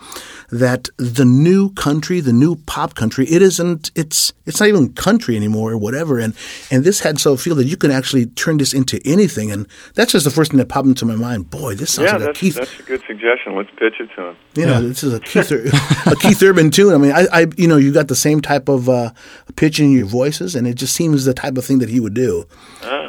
[0.51, 3.91] that the new country, the new pop country, it isn't.
[3.95, 6.19] It's it's not even country anymore or whatever.
[6.19, 6.33] And
[6.71, 9.51] and this had so feel that you can actually turn this into anything.
[9.51, 11.49] And that's just the first thing that popped into my mind.
[11.49, 12.55] Boy, this sounds yeah, like a Keith.
[12.55, 13.55] that's a good suggestion.
[13.55, 14.35] Let's pitch it to him.
[14.55, 14.87] You know, Yeah.
[14.87, 16.93] this is a Keith, Ur- a Keith Urban tune.
[16.93, 19.11] I mean, I, I, you know, you got the same type of uh,
[19.55, 22.13] pitch in your voices, and it just seems the type of thing that he would
[22.13, 22.45] do.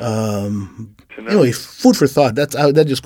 [0.00, 1.30] Um, To know.
[1.30, 2.34] anyway, food for thought.
[2.36, 3.02] That's uh, that just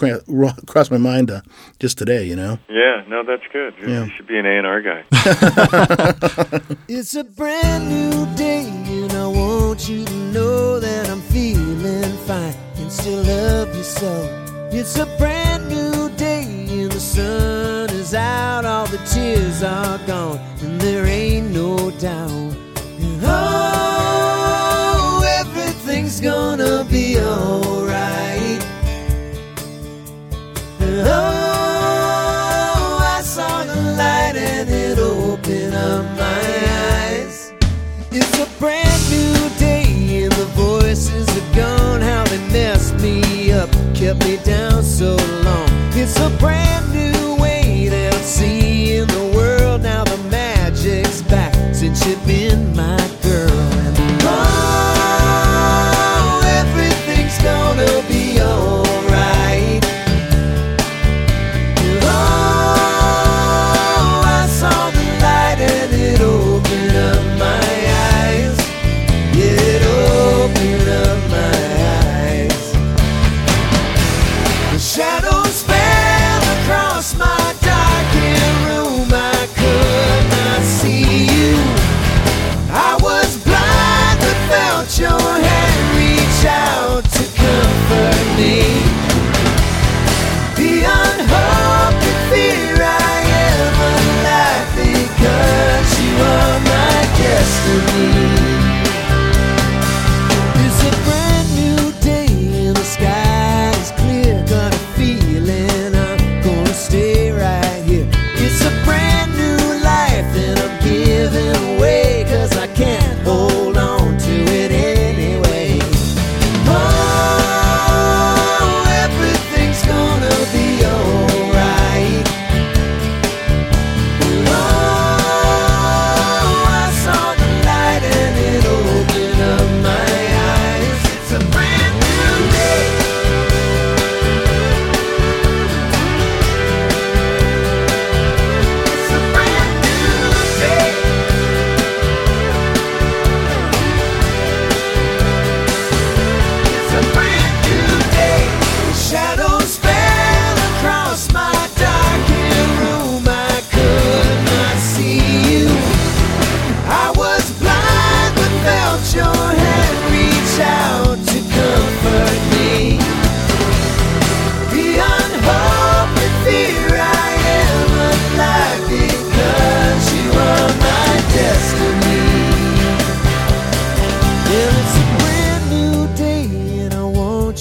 [0.66, 1.40] crossed my mind uh,
[1.78, 2.24] just today.
[2.24, 3.74] You know, Yeah, no, that's good.
[3.80, 4.08] You Yeah.
[4.16, 5.04] should be an A and R guy.
[6.88, 12.54] It's a brand new day, and I want you to know that I'm feeling fine
[12.76, 14.68] and still love you so.
[14.72, 20.38] It's a brand new day, and the sun is out, all the tears are gone,
[20.62, 22.53] and there ain't no doubt.
[38.64, 42.00] Brand new day and the voices are gone.
[42.00, 45.68] How they messed me up, kept me down so long.
[45.92, 47.13] It's a brand new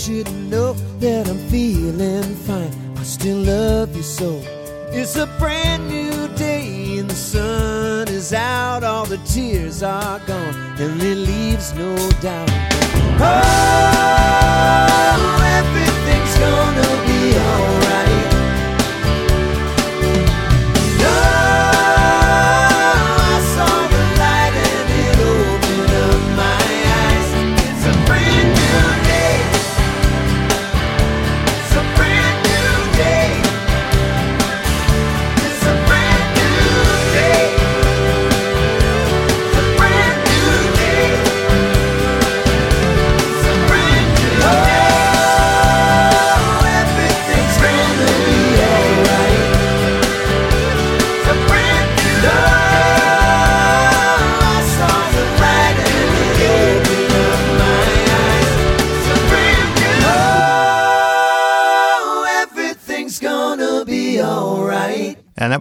[0.03, 2.73] should know that I'm feeling fine.
[2.97, 4.37] I still love you so.
[4.91, 8.83] It's a brand new day and the sun is out.
[8.83, 12.49] All the tears are gone and it leaves no doubt.
[13.21, 13.61] Oh,
[15.41, 16.92] everything's gonna.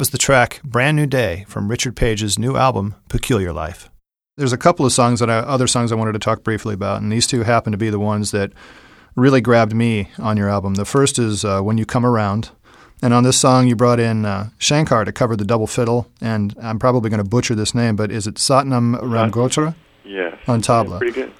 [0.03, 3.89] Was the track Brand New Day from Richard Page's new album, Peculiar Life.
[4.37, 7.01] There's a couple of songs that I, other songs I wanted to talk briefly about,
[7.01, 8.53] and these two happen to be the ones that
[9.15, 10.75] really grabbed me on your album.
[10.75, 12.51] The first is uh, When You Come Around.
[13.01, 16.53] And on this song, you brought in uh, Shankar to cover the double fiddle, and
[16.61, 19.77] I'm probably going to butcher this name, but is it Satnam Ramgotra?
[20.05, 20.37] Yes.
[20.49, 20.99] On tabla.
[20.99, 21.33] Pretty good.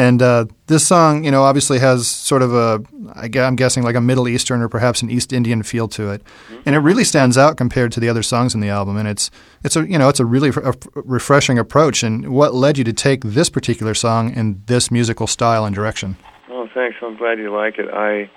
[0.00, 2.82] And uh, this song, you know, obviously has sort of a,
[3.14, 6.62] I'm guessing like a Middle Eastern or perhaps an East Indian feel to it, mm-hmm.
[6.64, 8.96] and it really stands out compared to the other songs in the album.
[8.96, 9.30] And it's
[9.62, 12.02] it's a you know it's a really a refreshing approach.
[12.02, 16.16] And what led you to take this particular song in this musical style and direction?
[16.48, 16.96] Oh, thanks.
[17.02, 17.90] I'm glad you like it.
[17.92, 18.30] I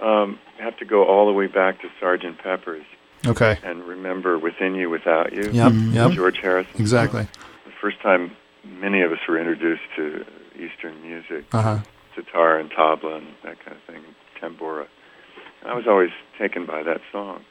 [0.00, 2.86] um, have to go all the way back to Sergeant Pepper's.
[3.26, 3.58] Okay.
[3.62, 5.72] And remember "Within You, Without You." Yep.
[5.92, 6.12] Yep.
[6.12, 6.80] George Harrison.
[6.80, 7.28] Exactly.
[7.66, 8.34] The first time
[8.64, 10.24] many of us were introduced to
[10.62, 11.78] Eastern music, uh-huh.
[12.14, 14.02] sitar and tabla and that kind of thing,
[14.40, 14.86] tambura.
[15.62, 17.44] And I was always taken by that song.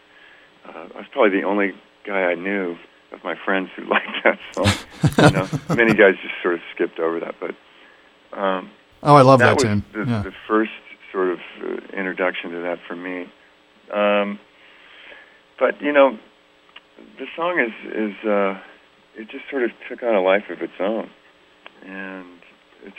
[0.66, 1.74] Uh, I was probably the only
[2.06, 2.78] guy I knew
[3.12, 4.72] of my friends who liked that song.
[5.18, 7.56] you know, many guys just sort of skipped over that, but
[8.38, 8.72] um,
[9.04, 9.84] oh, I love that, that tune.
[9.94, 10.22] The, yeah.
[10.24, 10.72] the first
[11.12, 13.32] sort of uh, introduction to that for me.
[13.94, 14.40] Um,
[15.60, 16.18] but you know,
[17.20, 18.60] the song is is uh,
[19.16, 21.10] it just sort of took on a life of its own,
[21.86, 22.41] and
[22.86, 22.96] it's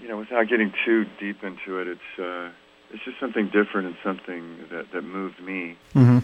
[0.00, 2.50] you know without getting too deep into it, it's uh,
[2.90, 5.76] it's just something different and something that that moved me.
[5.94, 6.18] Mm-hmm.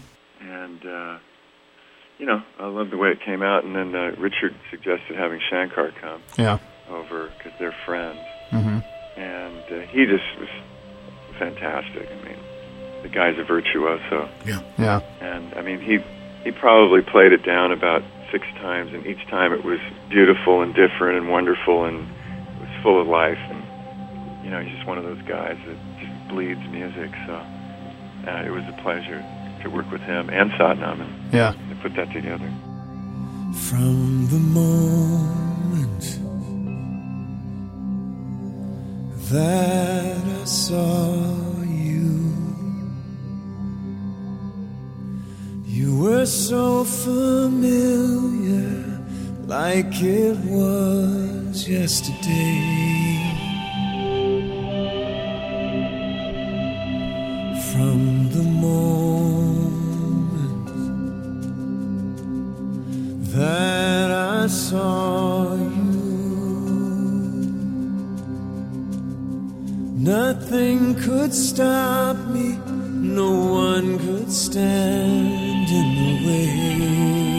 [0.48, 1.18] And uh,
[2.18, 3.64] you know, I love the way it came out.
[3.64, 6.58] And then uh, Richard suggested having Shankar come yeah.
[6.88, 9.20] over because they're friends, mm-hmm.
[9.20, 10.48] and uh, he just was
[11.38, 12.08] fantastic.
[12.08, 12.38] I mean,
[13.02, 14.28] the guy's a virtuoso.
[14.46, 15.00] Yeah, yeah.
[15.20, 15.98] And I mean, he
[16.44, 20.74] he probably played it down about six times, and each time it was beautiful and
[20.74, 22.08] different and wonderful and
[22.84, 23.64] full of life, and
[24.44, 27.10] you know, he's just one of those guys that just bleeds music.
[27.26, 29.24] So uh, it was a pleasure
[29.62, 31.52] to work with him and Satnam and yeah.
[31.70, 32.52] to put that together.
[33.70, 36.02] From the moment
[39.30, 42.20] that I saw you,
[45.64, 47.80] you were so familiar,
[49.46, 53.20] like it was yesterday.
[57.72, 59.08] From the moment
[63.34, 65.92] that I saw you,
[69.98, 77.33] nothing could stop me, no one could stand in the way.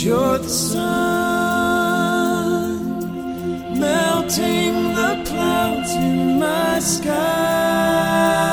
[0.00, 0.78] You're the sun
[3.80, 8.47] melting the clouds in my sky.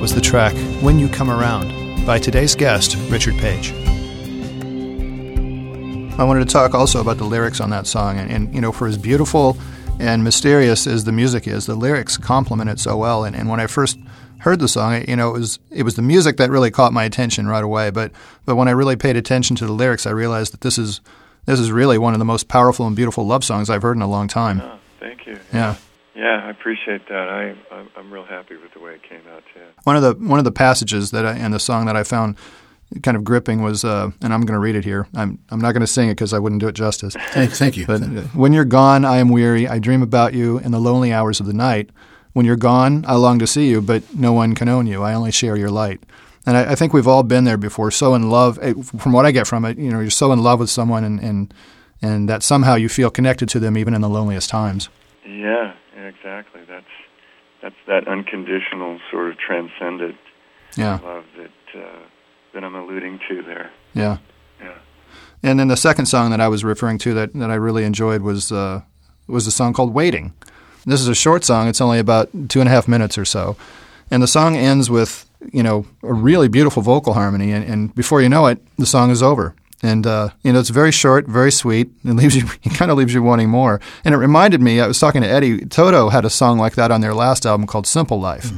[0.00, 3.72] That was the track When You Come Around by today's guest, Richard Page.
[6.18, 8.16] I wanted to talk also about the lyrics on that song.
[8.18, 9.58] And, and you know, for as beautiful
[9.98, 13.24] and mysterious as the music is, the lyrics complement it so well.
[13.24, 13.98] And, and when I first
[14.38, 17.04] heard the song, you know, it was it was the music that really caught my
[17.04, 17.90] attention right away.
[17.90, 18.10] But
[18.46, 21.02] but when I really paid attention to the lyrics, I realized that this is
[21.44, 24.02] this is really one of the most powerful and beautiful love songs I've heard in
[24.02, 24.62] a long time.
[24.62, 25.38] Oh, thank you.
[25.52, 25.76] Yeah.
[26.14, 27.28] Yeah, I appreciate that.
[27.28, 29.60] I I'm, I'm real happy with the way it came out too.
[29.84, 32.36] One of the one of the passages that I, in the song that I found
[33.02, 35.06] kind of gripping was, uh, and I'm going to read it here.
[35.14, 37.14] I'm I'm not going to sing it because I wouldn't do it justice.
[37.30, 37.86] Thank, thank you.
[37.86, 39.68] But uh, when you're gone, I am weary.
[39.68, 41.90] I dream about you in the lonely hours of the night.
[42.32, 45.02] When you're gone, I long to see you, but no one can own you.
[45.02, 46.00] I only share your light.
[46.46, 47.90] And I, I think we've all been there before.
[47.90, 48.56] So in love,
[48.98, 51.20] from what I get from it, you know, you're so in love with someone, and
[51.20, 51.54] and,
[52.02, 54.88] and that somehow you feel connected to them even in the loneliest times.
[55.26, 56.62] Yeah, yeah, exactly.
[56.68, 56.84] That's
[57.62, 60.16] that's that unconditional sort of transcendent
[60.76, 61.98] Yeah, love that uh,
[62.54, 63.70] that I'm alluding to there.
[63.94, 64.18] yeah.
[64.60, 64.74] Yeah.
[65.42, 68.20] And then the second song that I was referring to that, that I really enjoyed
[68.22, 68.82] was uh,
[69.26, 70.32] was a song called "Waiting."
[70.86, 73.56] This is a short song; it's only about two and a half minutes or so,
[74.10, 78.20] and the song ends with you know a really beautiful vocal harmony, and, and before
[78.20, 79.54] you know it, the song is over.
[79.82, 81.88] And uh, you know it's very short, very sweet.
[82.04, 83.80] It leaves you, it kind of leaves you wanting more.
[84.04, 84.80] And it reminded me.
[84.80, 87.66] I was talking to Eddie Toto had a song like that on their last album
[87.66, 88.52] called "Simple Life."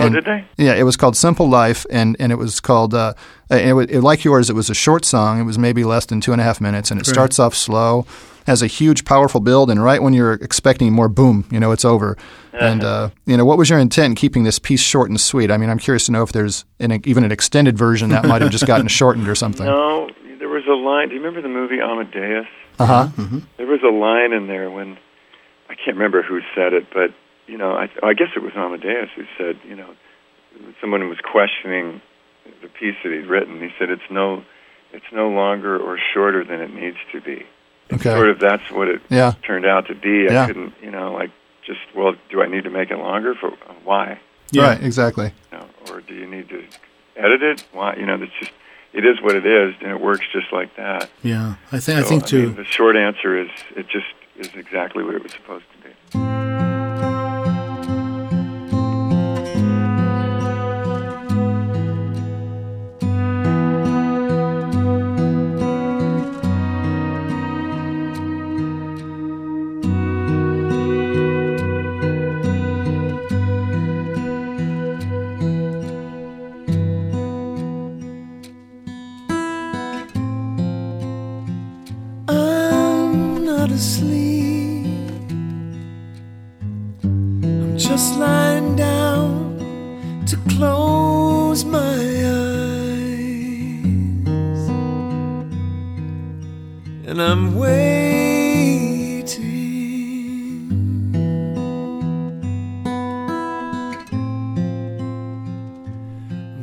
[0.00, 0.44] Oh, And- did they?
[0.56, 3.14] Yeah, it was called "Simple Life," and, and it was called uh,
[3.50, 4.50] it, it, like yours.
[4.50, 5.38] It was a short song.
[5.40, 8.06] It was maybe less than two and a half minutes, and it starts off slow,
[8.46, 11.84] has a huge, powerful build, and right when you're expecting more, boom, you know, it's
[11.84, 12.16] over.
[12.52, 15.50] And uh, you know, what was your intent in keeping this piece short and sweet?
[15.50, 18.42] I mean, I'm curious to know if there's an, even an extended version that might
[18.42, 19.66] have just gotten shortened or something.
[19.66, 20.08] No,
[20.66, 21.08] was a line.
[21.08, 22.46] Do you remember the movie Amadeus?
[22.78, 23.08] Uh huh.
[23.56, 24.98] There was a line in there when
[25.68, 27.10] I can't remember who said it, but
[27.46, 29.94] you know, I, I guess it was Amadeus who said, you know,
[30.80, 32.00] someone was questioning
[32.62, 33.60] the piece that he'd written.
[33.60, 34.42] He said, "It's no,
[34.92, 37.44] it's no longer or shorter than it needs to be."
[37.92, 38.10] Okay.
[38.14, 39.32] Sort of that's what it Yeah.
[39.46, 40.26] turned out to be.
[40.30, 40.44] Yeah.
[40.44, 41.30] I couldn't, you know, like
[41.66, 43.50] just well, do I need to make it longer for
[43.84, 44.18] why?
[44.50, 44.68] Yeah.
[44.68, 44.82] Right.
[44.82, 45.32] Exactly.
[45.52, 46.64] You know, or do you need to
[47.16, 47.64] edit it?
[47.72, 47.94] Why?
[47.96, 48.52] You know, it's just
[48.94, 51.10] it is what it is, and it works just like that.
[51.22, 52.46] Yeah, I think I So, think too.
[52.48, 55.64] mean, the short answer is it just is exactly what it was supposed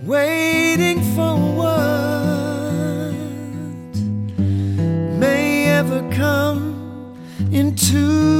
[0.03, 3.13] Waiting for what
[5.19, 7.15] may ever come
[7.51, 8.30] into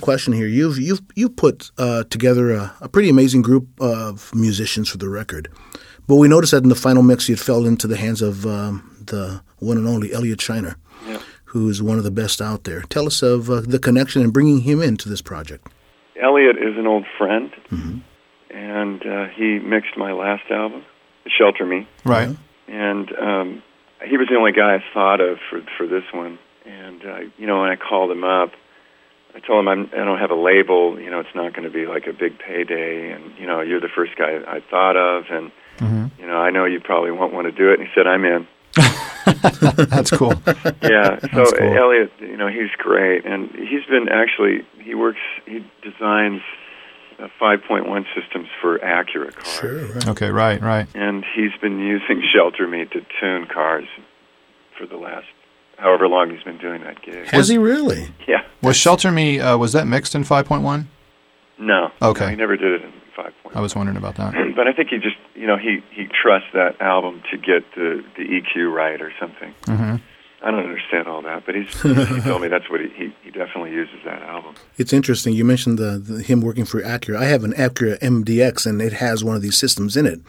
[0.00, 0.46] one question here.
[0.46, 5.08] You've you've you put uh, together a, a pretty amazing group of musicians for the
[5.08, 5.48] record,
[6.06, 8.82] but we noticed that in the final mix, it fell into the hands of um,
[9.06, 10.76] the one and only Elliot Scheiner,
[11.06, 11.18] Yeah.
[11.46, 12.82] who is one of the best out there.
[12.88, 15.66] Tell us of uh, the connection and bringing him into this project.
[16.22, 17.50] Elliot is an old friend,
[18.50, 20.82] and uh, he mixed my last album,
[21.26, 22.36] Shelter Me, Right.
[22.68, 23.62] and um,
[24.06, 26.38] he was the only guy I thought of for for this one.
[26.66, 28.52] And uh, you know, when I called him up,
[29.34, 30.98] I told him I'm, I don't have a label.
[31.00, 33.80] You know, it's not going to be like a big payday, and you know, you're
[33.80, 35.52] the first guy I thought of, and
[36.18, 37.78] you know, I know you probably won't want to do it.
[37.80, 38.46] And he said, I'm in.
[39.88, 40.34] That's cool.
[40.82, 41.18] yeah.
[41.20, 41.76] So cool.
[41.78, 46.42] Elliot, you know, he's great, and he's been actually he works he designs
[47.18, 49.86] uh, 5.1 systems for Acura cars, Sure.
[49.86, 50.08] Right.
[50.08, 50.86] Okay, right, right.
[50.94, 53.84] and he's been using Shelter Me to tune cars
[54.78, 55.26] for the last
[55.80, 57.26] however long he's been doing that gig.
[57.28, 58.08] Has he really?
[58.28, 58.42] Yeah.
[58.62, 60.86] Was Shelter Me, uh, was that mixed in 5.1?
[61.58, 61.90] No.
[62.02, 62.24] Okay.
[62.24, 63.56] No, he never did it in 5.1.
[63.56, 64.32] I was wondering about that.
[64.56, 68.04] but I think he just, you know, he he trusts that album to get the
[68.16, 69.54] the EQ right or something.
[69.66, 69.96] hmm
[70.42, 73.30] I don't understand all that, but he's he told me that's what he, he he
[73.30, 74.54] definitely uses that album.
[74.78, 75.34] It's interesting.
[75.34, 77.16] You mentioned the, the him working for Acura.
[77.18, 80.20] I have an Acura MDX, and it has one of these systems in it,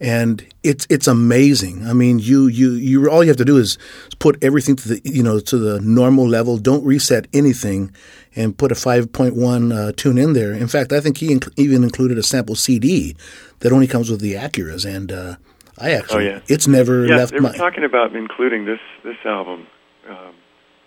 [0.00, 1.86] and it's it's amazing.
[1.86, 3.78] I mean, you you you all you have to do is
[4.18, 6.56] put everything to the you know to the normal level.
[6.58, 7.92] Don't reset anything,
[8.36, 10.52] and put a five point one uh, tune in there.
[10.52, 13.16] In fact, I think he inc- even included a sample CD
[13.60, 15.36] that only comes with the Acuras, and uh,
[15.78, 16.40] I actually Oh, yeah.
[16.48, 17.56] it's never Yeah, left they were my.
[17.56, 19.66] talking about including this this album
[20.08, 20.34] um,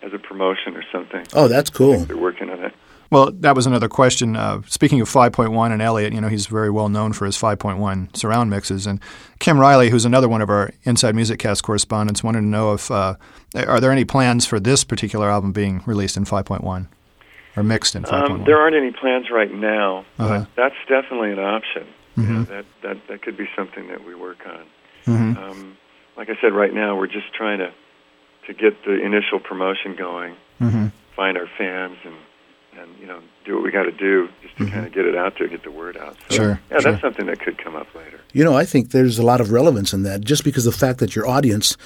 [0.02, 1.26] as a promotion or something.
[1.34, 1.98] oh, that's cool.
[2.06, 2.72] They're working on it.
[3.12, 4.36] Well, that was another question.
[4.36, 8.16] Uh, speaking of 5.1 and Elliot, you know, he's very well known for his 5.1
[8.16, 8.86] surround mixes.
[8.86, 9.00] And
[9.38, 12.90] Kim Riley, who's another one of our Inside Music Cast correspondents, wanted to know if
[12.90, 13.16] uh,
[13.54, 16.86] are there any plans for this particular album being released in 5.1
[17.54, 18.30] or mixed in 5.1?
[18.30, 20.46] Um, there aren't any plans right now, Uh-huh.
[20.56, 21.86] that's definitely an option.
[22.16, 22.48] Know, Mhm.
[22.48, 24.64] that that that could be something that we work on.
[25.06, 25.36] Mhm.
[25.36, 25.76] Um,
[26.16, 27.72] like I said, right now we're just trying to
[28.46, 30.92] to get the initial promotion going, Mhm.
[31.14, 32.14] find our fans, and
[32.78, 35.16] and you know do what we got to do just to kind of get it
[35.16, 36.14] out there, get the word out.
[36.14, 36.34] So, Mm-hmm.
[36.36, 36.92] Sure, Yeah, sure.
[36.92, 38.20] that's something that could come up later.
[38.32, 40.78] You know, I think there's a lot of relevance in that just because of the
[40.78, 41.76] fact that your audience,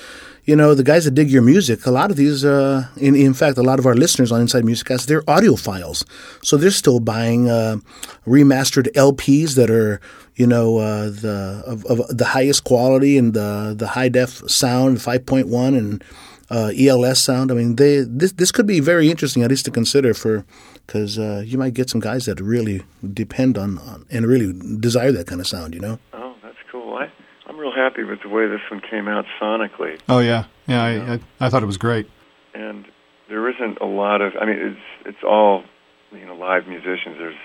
[0.45, 3.35] you know, the guys that dig your music, a lot of these, uh, in, in
[3.35, 6.05] fact, a lot of our listeners on Inside Music Cast, they're audiophiles.
[6.43, 7.79] So they're still buying uh,
[8.27, 10.01] remastered LPs that are,
[10.37, 14.99] you know, uh, the of, of the highest quality and the, the high def sound,
[14.99, 16.05] 5.1 and
[16.51, 17.51] uh, ELS sound.
[17.51, 20.45] I mean, they this this could be very interesting, at least to consider for,
[20.87, 22.83] because uh, you might get some guys that really
[23.13, 25.75] depend on, on and really desire that kind of sound.
[25.75, 25.99] You know.
[26.13, 26.95] Oh, that's cool.
[26.95, 27.11] I
[27.49, 30.01] I'm real happy with the way this one came out sonically.
[30.09, 30.45] Oh, yeah.
[30.67, 32.09] Yeah, I, I, I thought it was great.
[32.55, 32.85] and
[33.29, 34.33] there isn't a lot of.
[34.41, 35.65] I mean, it's it's all
[36.13, 37.17] you know live musicians.
[37.19, 37.37] There's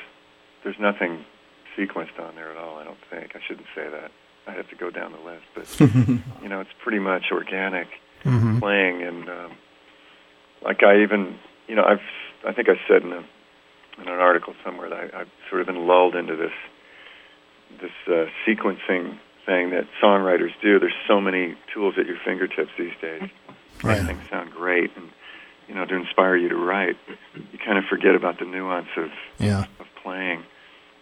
[0.64, 1.26] there's nothing
[1.78, 2.78] sequenced on there at all.
[2.78, 3.36] I don't think.
[3.36, 4.12] I shouldn't say that.
[4.48, 5.80] I have to go down the list, but
[6.44, 7.88] you know, it's pretty much organic
[8.24, 9.52] hmm playing, and um,
[10.64, 12.00] like I even you know I've
[12.48, 13.24] I think I said in a
[14.02, 16.52] in an article somewhere that I, I've sort of been lulled into this
[17.82, 20.80] this uh, sequencing thing that songwriters do.
[20.80, 23.24] There's so many tools at your fingertips these days
[23.84, 23.98] Right.
[23.98, 25.10] make things sound great and
[25.68, 26.98] you know to inspire you to write
[27.34, 29.10] you kind of forget about the nuance of
[29.40, 29.66] Yeah.
[29.80, 30.44] of playing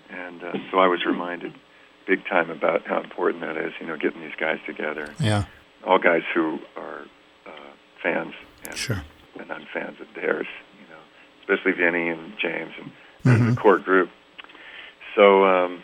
[0.10, 1.54] and uh, so I was reminded
[2.08, 5.44] big time about how important that is you know getting these guys together Yeah.
[5.86, 7.02] All guys who are
[7.48, 7.52] uh,
[8.04, 8.34] fans
[8.66, 9.02] and, Sure.
[9.40, 10.48] and I'm fans of theirs
[10.80, 11.02] you know
[11.42, 12.92] especially Vinny and James and
[13.26, 13.56] Mhm.
[13.56, 14.10] the core group
[15.16, 15.84] so um,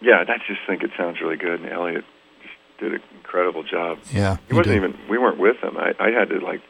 [0.00, 2.04] yeah I just think it sounds really good and Elliot
[2.42, 4.36] just did an incredible job Yeah.
[4.48, 4.98] he wasn't even.
[5.08, 5.76] We weren't with him.
[5.76, 6.60] I, I had to like.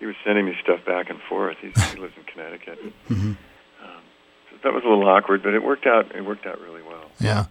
[0.00, 1.56] He was sending me stuff back and forth.
[1.60, 2.78] He's, he lives in Connecticut.
[3.08, 3.36] Mhm.
[3.82, 4.02] Um,
[4.50, 6.14] so that was a little awkward, but it worked out.
[6.14, 7.10] It worked out really well.
[7.20, 7.46] Yeah.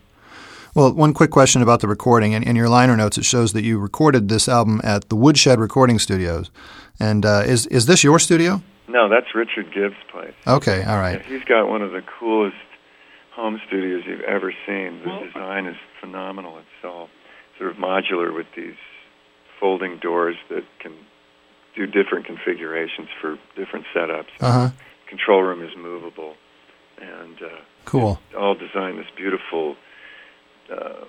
[0.78, 2.34] Well, one quick question about the recording.
[2.34, 5.60] In, in your liner notes, it shows that you recorded this album at the Woodshed
[5.60, 6.52] Recording Studios.
[7.00, 8.62] And uh, is is this your studio?
[8.88, 10.36] No, that's Richard Gibbs' place.
[10.46, 11.20] Okay, all right.
[11.20, 12.58] Yeah, he's got one of the coolest
[13.34, 15.00] home studios you've ever seen.
[15.04, 16.60] The design is phenomenal.
[16.60, 17.10] It's all
[17.58, 18.78] sort of modular with these
[19.60, 20.94] folding doors that can
[21.76, 24.30] do different configurations for different setups.
[24.40, 24.70] Uh huh.
[25.10, 26.36] Control room is movable,
[27.02, 28.20] and uh, Cool.
[28.38, 29.76] all designed this beautiful,
[30.72, 31.06] uh,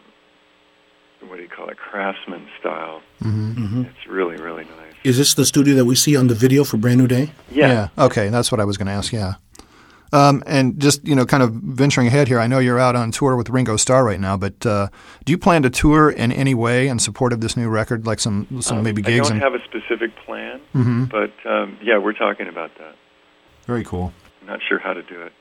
[1.27, 3.03] what do you call it, craftsman style.
[3.23, 3.83] Mm-hmm.
[3.83, 4.95] It's really, really nice.
[5.05, 7.33] Is this the studio that we see on the video for Brand New Day?
[7.51, 7.89] Yeah.
[7.97, 8.05] yeah.
[8.05, 9.13] Okay, that's what I was going to ask.
[9.13, 9.35] Yeah.
[10.13, 13.11] Um, and just you know, kind of venturing ahead here, I know you're out on
[13.11, 14.89] tour with Ringo Starr right now, but uh,
[15.25, 18.19] do you plan to tour in any way in support of this new record, like
[18.19, 19.29] some some Um, maybe gigs?
[19.29, 22.97] I don't and, have a specific plan, hmm but um, yeah, we're talking about that.
[23.67, 24.15] Very cool.
[24.47, 25.33] Not sure how to do it.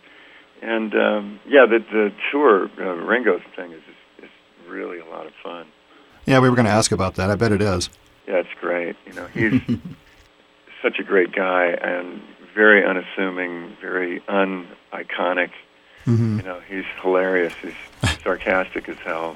[0.61, 3.95] And um, yeah, the the tour uh, Ringo thing is is
[4.67, 5.67] really a lot of fun.
[6.25, 7.29] Yeah, we were going to ask about that.
[7.29, 7.89] I bet it is.
[8.27, 8.95] Yeah, it's great.
[9.05, 9.61] You know, he's
[10.81, 12.21] such a great guy and
[12.53, 15.51] very unassuming, very un-iconic.
[16.05, 16.37] Mm-hmm.
[16.39, 17.53] You know, he's hilarious.
[17.61, 17.73] He's
[18.23, 19.35] sarcastic as hell,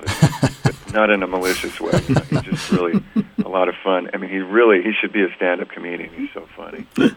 [0.64, 2.00] but not in a malicious way.
[2.08, 3.04] You know, he's just really
[3.44, 4.10] a lot of fun.
[4.14, 6.14] I mean, he really he should be a stand-up comedian.
[6.14, 6.86] He's so funny.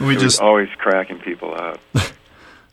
[0.00, 1.80] We He's just always cracking people up.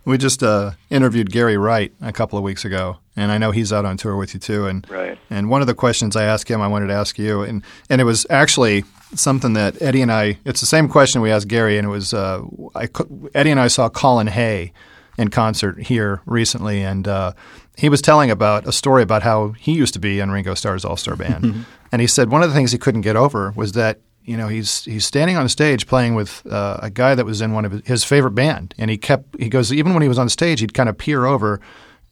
[0.06, 3.74] We just uh, interviewed Gary Wright a couple of weeks ago, and I know he's
[3.74, 4.68] out on tour with you too.
[4.68, 5.18] And Right.
[5.30, 8.00] and one of the questions I asked him, I wanted to ask you, and and
[8.02, 8.84] it was actually
[9.16, 10.38] something that Eddie and I.
[10.46, 12.42] It's the same question we asked Gary, and it was uh,
[12.76, 12.88] I,
[13.34, 14.74] Eddie and I saw Colin Hay
[15.18, 17.32] in concert here recently, and uh,
[17.78, 20.84] he was telling about a story about how he used to be in Ringo Starr's
[20.86, 23.72] All Star Band, and he said one of the things he couldn't get over was
[23.74, 27.42] that you know he's he's standing on stage playing with uh, a guy that was
[27.42, 30.10] in one of his, his favorite band, and he kept he goes even when he
[30.10, 31.60] was on stage he'd kind of peer over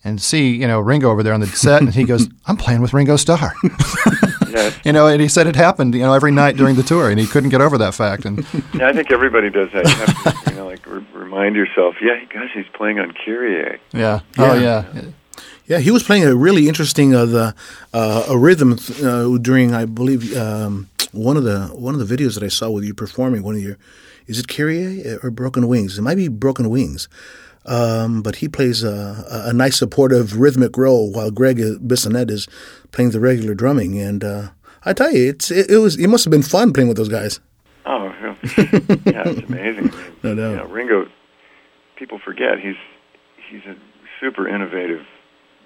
[0.04, 2.82] and see you know Ringo over there on the set, and he goes I'm playing
[2.82, 3.54] with Ringo Starr.
[4.54, 7.10] Yeah, You know, and he said it happened, you know, every night during the tour,
[7.10, 8.24] and he couldn't get over that fact.
[8.24, 8.46] And
[8.76, 9.84] yeah, I think everybody does that.
[9.88, 11.96] You have to, you know, like re- remind yourself.
[12.00, 13.80] Yeah, gosh, he's playing on Kyrie.
[13.94, 14.86] yeah, oh Yeah.
[14.94, 15.02] yeah,
[15.66, 17.56] Yeah, he was playing a really interesting uh, the
[17.96, 22.34] uh, a rhythm uh, during I believe um, one of the one of the videos
[22.36, 23.78] that I saw with you performing one of your
[24.28, 25.98] is it Kyrie or Broken Wings?
[25.98, 27.08] It might be Broken Wings.
[27.66, 32.46] Um, but he plays a, a- a nice supportive rhythmic role while Gregg Bissonette is
[32.92, 33.98] playing the regular drumming.
[34.00, 34.50] And uh,
[34.84, 37.08] I tell you, it's it, it was it must have been fun playing with those
[37.10, 37.40] guys.
[37.86, 38.36] Oh, yeah,
[39.06, 39.94] yeah, it's amazing.
[40.24, 40.50] No doubt.
[40.52, 41.06] You know, Ringo.
[41.96, 42.76] People forget he's
[43.50, 43.76] he's a
[44.20, 45.06] super innovative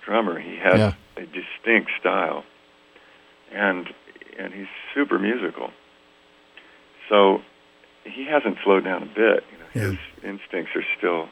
[0.06, 0.39] drummer.
[0.39, 0.93] He has Yeah.
[1.16, 2.43] a distinct style,
[3.52, 3.88] and
[4.38, 5.71] and he's super musical.
[7.09, 7.41] So
[8.03, 9.43] he hasn't slowed down a bit.
[9.51, 9.89] You know, Yeah.
[9.91, 11.29] his instincts are still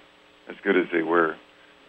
[0.48, 1.36] as good as they were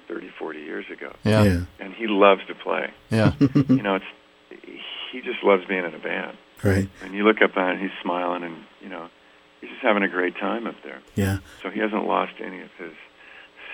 [0.09, 1.13] 30, 40 years ago.
[1.25, 2.91] yeah, yeah, And he loves to play.
[3.11, 3.33] yeah.
[3.41, 4.05] you know, it's
[5.13, 6.37] he just loves being in a band.
[6.63, 6.89] Right?
[7.03, 9.09] And you look up at him, he's smiling, and you know,
[9.61, 11.01] he's just having a great time up there.
[11.15, 11.39] Yeah.
[11.63, 12.93] So he hasn't lost any of his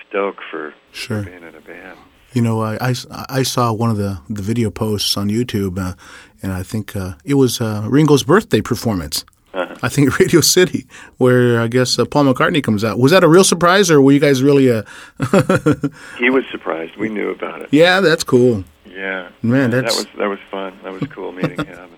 [0.07, 1.23] stoke for Sure.
[1.23, 1.97] being in a band.
[2.33, 2.93] You know, I, I,
[3.29, 5.93] I saw one of the, the video posts on YouTube, uh,
[6.43, 9.25] and I think uh, it was uh, Ringo's birthday performance.
[9.53, 9.75] Uh-huh.
[9.83, 10.85] I think Radio City,
[11.17, 12.97] where I guess uh, Paul McCartney comes out.
[12.99, 14.69] Was that a real surprise, or were you guys really?
[14.71, 14.83] Uh,
[16.19, 16.95] He was surprised.
[16.97, 17.69] We knew about it.
[17.71, 18.63] yeah, that's cool.
[18.85, 20.77] Yeah, Man, Yeah, that's- that was that was fun.
[20.83, 21.91] That was cool meeting him, and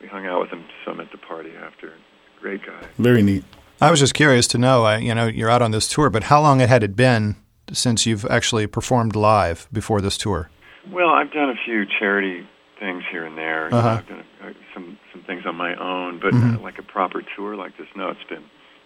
[0.00, 1.92] we hung out with him some at the party after.
[2.40, 2.86] Great guy.
[2.98, 3.44] Very neat.
[3.80, 4.84] I was just curious to know.
[4.84, 7.36] I, you know, you're out on this tour, but how long had it been
[7.72, 10.48] since you've actually performed live before this tour?
[10.90, 12.46] Well, I've done a few charity
[12.78, 13.64] things here and there.
[13.66, 13.88] You know, Uh-huh.
[13.98, 16.56] I've done uh, some some things on my own, but Mhm.
[16.56, 18.44] uh, like a proper tour like this, no, it's been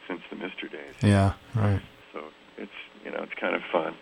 [0.08, 0.94] since the Mister days.
[1.02, 1.80] Yeah, right.
[2.12, 2.20] So
[2.56, 2.70] it's
[3.04, 3.94] you know it's kind of fun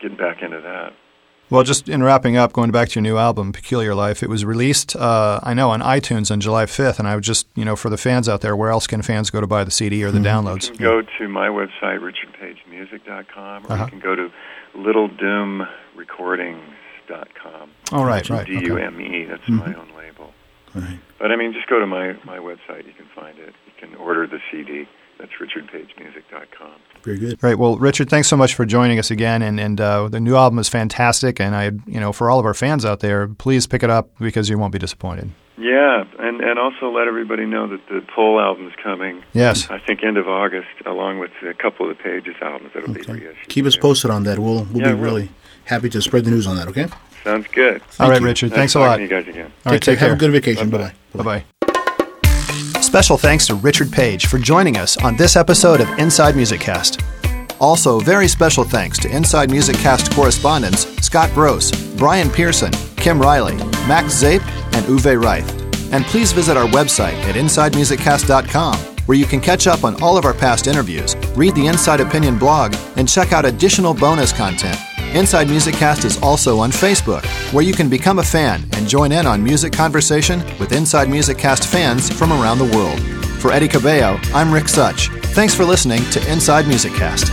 [0.00, 0.92] getting back into that.
[1.48, 4.44] Well, just in wrapping up, going back to your new album, Peculiar Life, it was
[4.44, 7.76] released, uh, I know, on iTunes on July 5th, and I would just, you know,
[7.76, 10.10] for the fans out there, where else can fans go to buy the CD or
[10.10, 10.66] the You downloads?
[10.66, 13.84] can go to my website, richardpagemusic.com, or Uh-huh.
[13.84, 14.32] you can go to
[14.76, 16.75] littledumerecordings.com.
[17.92, 18.46] Oh, right, right.
[18.46, 19.24] D U M E.
[19.26, 20.32] That's my own label.
[20.74, 20.98] Right.
[21.18, 22.86] But I mean, just go to my my website.
[22.86, 23.54] You can find it.
[23.66, 24.86] You can order the CD.
[25.18, 26.72] That's richardpagemusic.com.
[27.02, 27.38] Very good.
[27.40, 27.54] Great.
[27.58, 29.40] Well, Richard, thanks so much for joining us again.
[29.40, 31.40] And, and uh, the new album is fantastic.
[31.40, 34.10] And I, you know, for all of our fans out there, please pick it up
[34.18, 35.30] because you won't be disappointed.
[35.58, 39.22] Yeah, and and also let everybody know that the Pull is coming.
[39.32, 39.70] Yes.
[39.70, 43.00] I think end of August, along with a couple of the Pages albums that'll be
[43.00, 43.12] Okay.
[43.14, 43.48] reissued.
[43.48, 44.38] Keep us posted on that.
[44.38, 45.02] We'll we'll Yeah, I be will.
[45.04, 45.30] really
[45.66, 46.66] happy to spread the news on that.
[46.68, 46.86] Okay.
[47.22, 47.82] Sounds good.
[48.00, 48.26] all right, you.
[48.26, 48.50] Richard.
[48.50, 48.86] Nice Thanks a lot.
[48.98, 49.52] talking to you guys again.
[49.66, 49.98] All right, take, take care.
[49.98, 50.08] care.
[50.10, 50.70] Have a good vacation.
[50.70, 51.22] Bye Bye-bye.
[51.22, 51.22] bye.
[51.24, 51.44] Bye
[52.72, 52.80] bye.
[52.80, 57.00] Special thanks to Richard Page for joining us on this episode of Inside Music Cast.
[57.58, 63.56] Also, very special thanks to Inside Music Cast correspondents Scott Gross, Brian Pearson, Kim Riley,
[63.88, 64.44] Max Zape,
[64.74, 65.92] and Uwe Reith.
[65.92, 70.24] And please visit our website at InsideMusicCast.com, where you can catch up on all of
[70.24, 74.78] our past interviews, read the Inside Opinion blog, and check out additional bonus content.
[75.16, 79.12] Inside Music Cast is also on Facebook, where you can become a fan and join
[79.12, 83.00] in on music conversation with Inside Music Cast fans from around the world.
[83.40, 85.08] For Eddie Cabello, I'm Rick Such.
[85.32, 87.32] Thanks for listening to Inside Music Cast.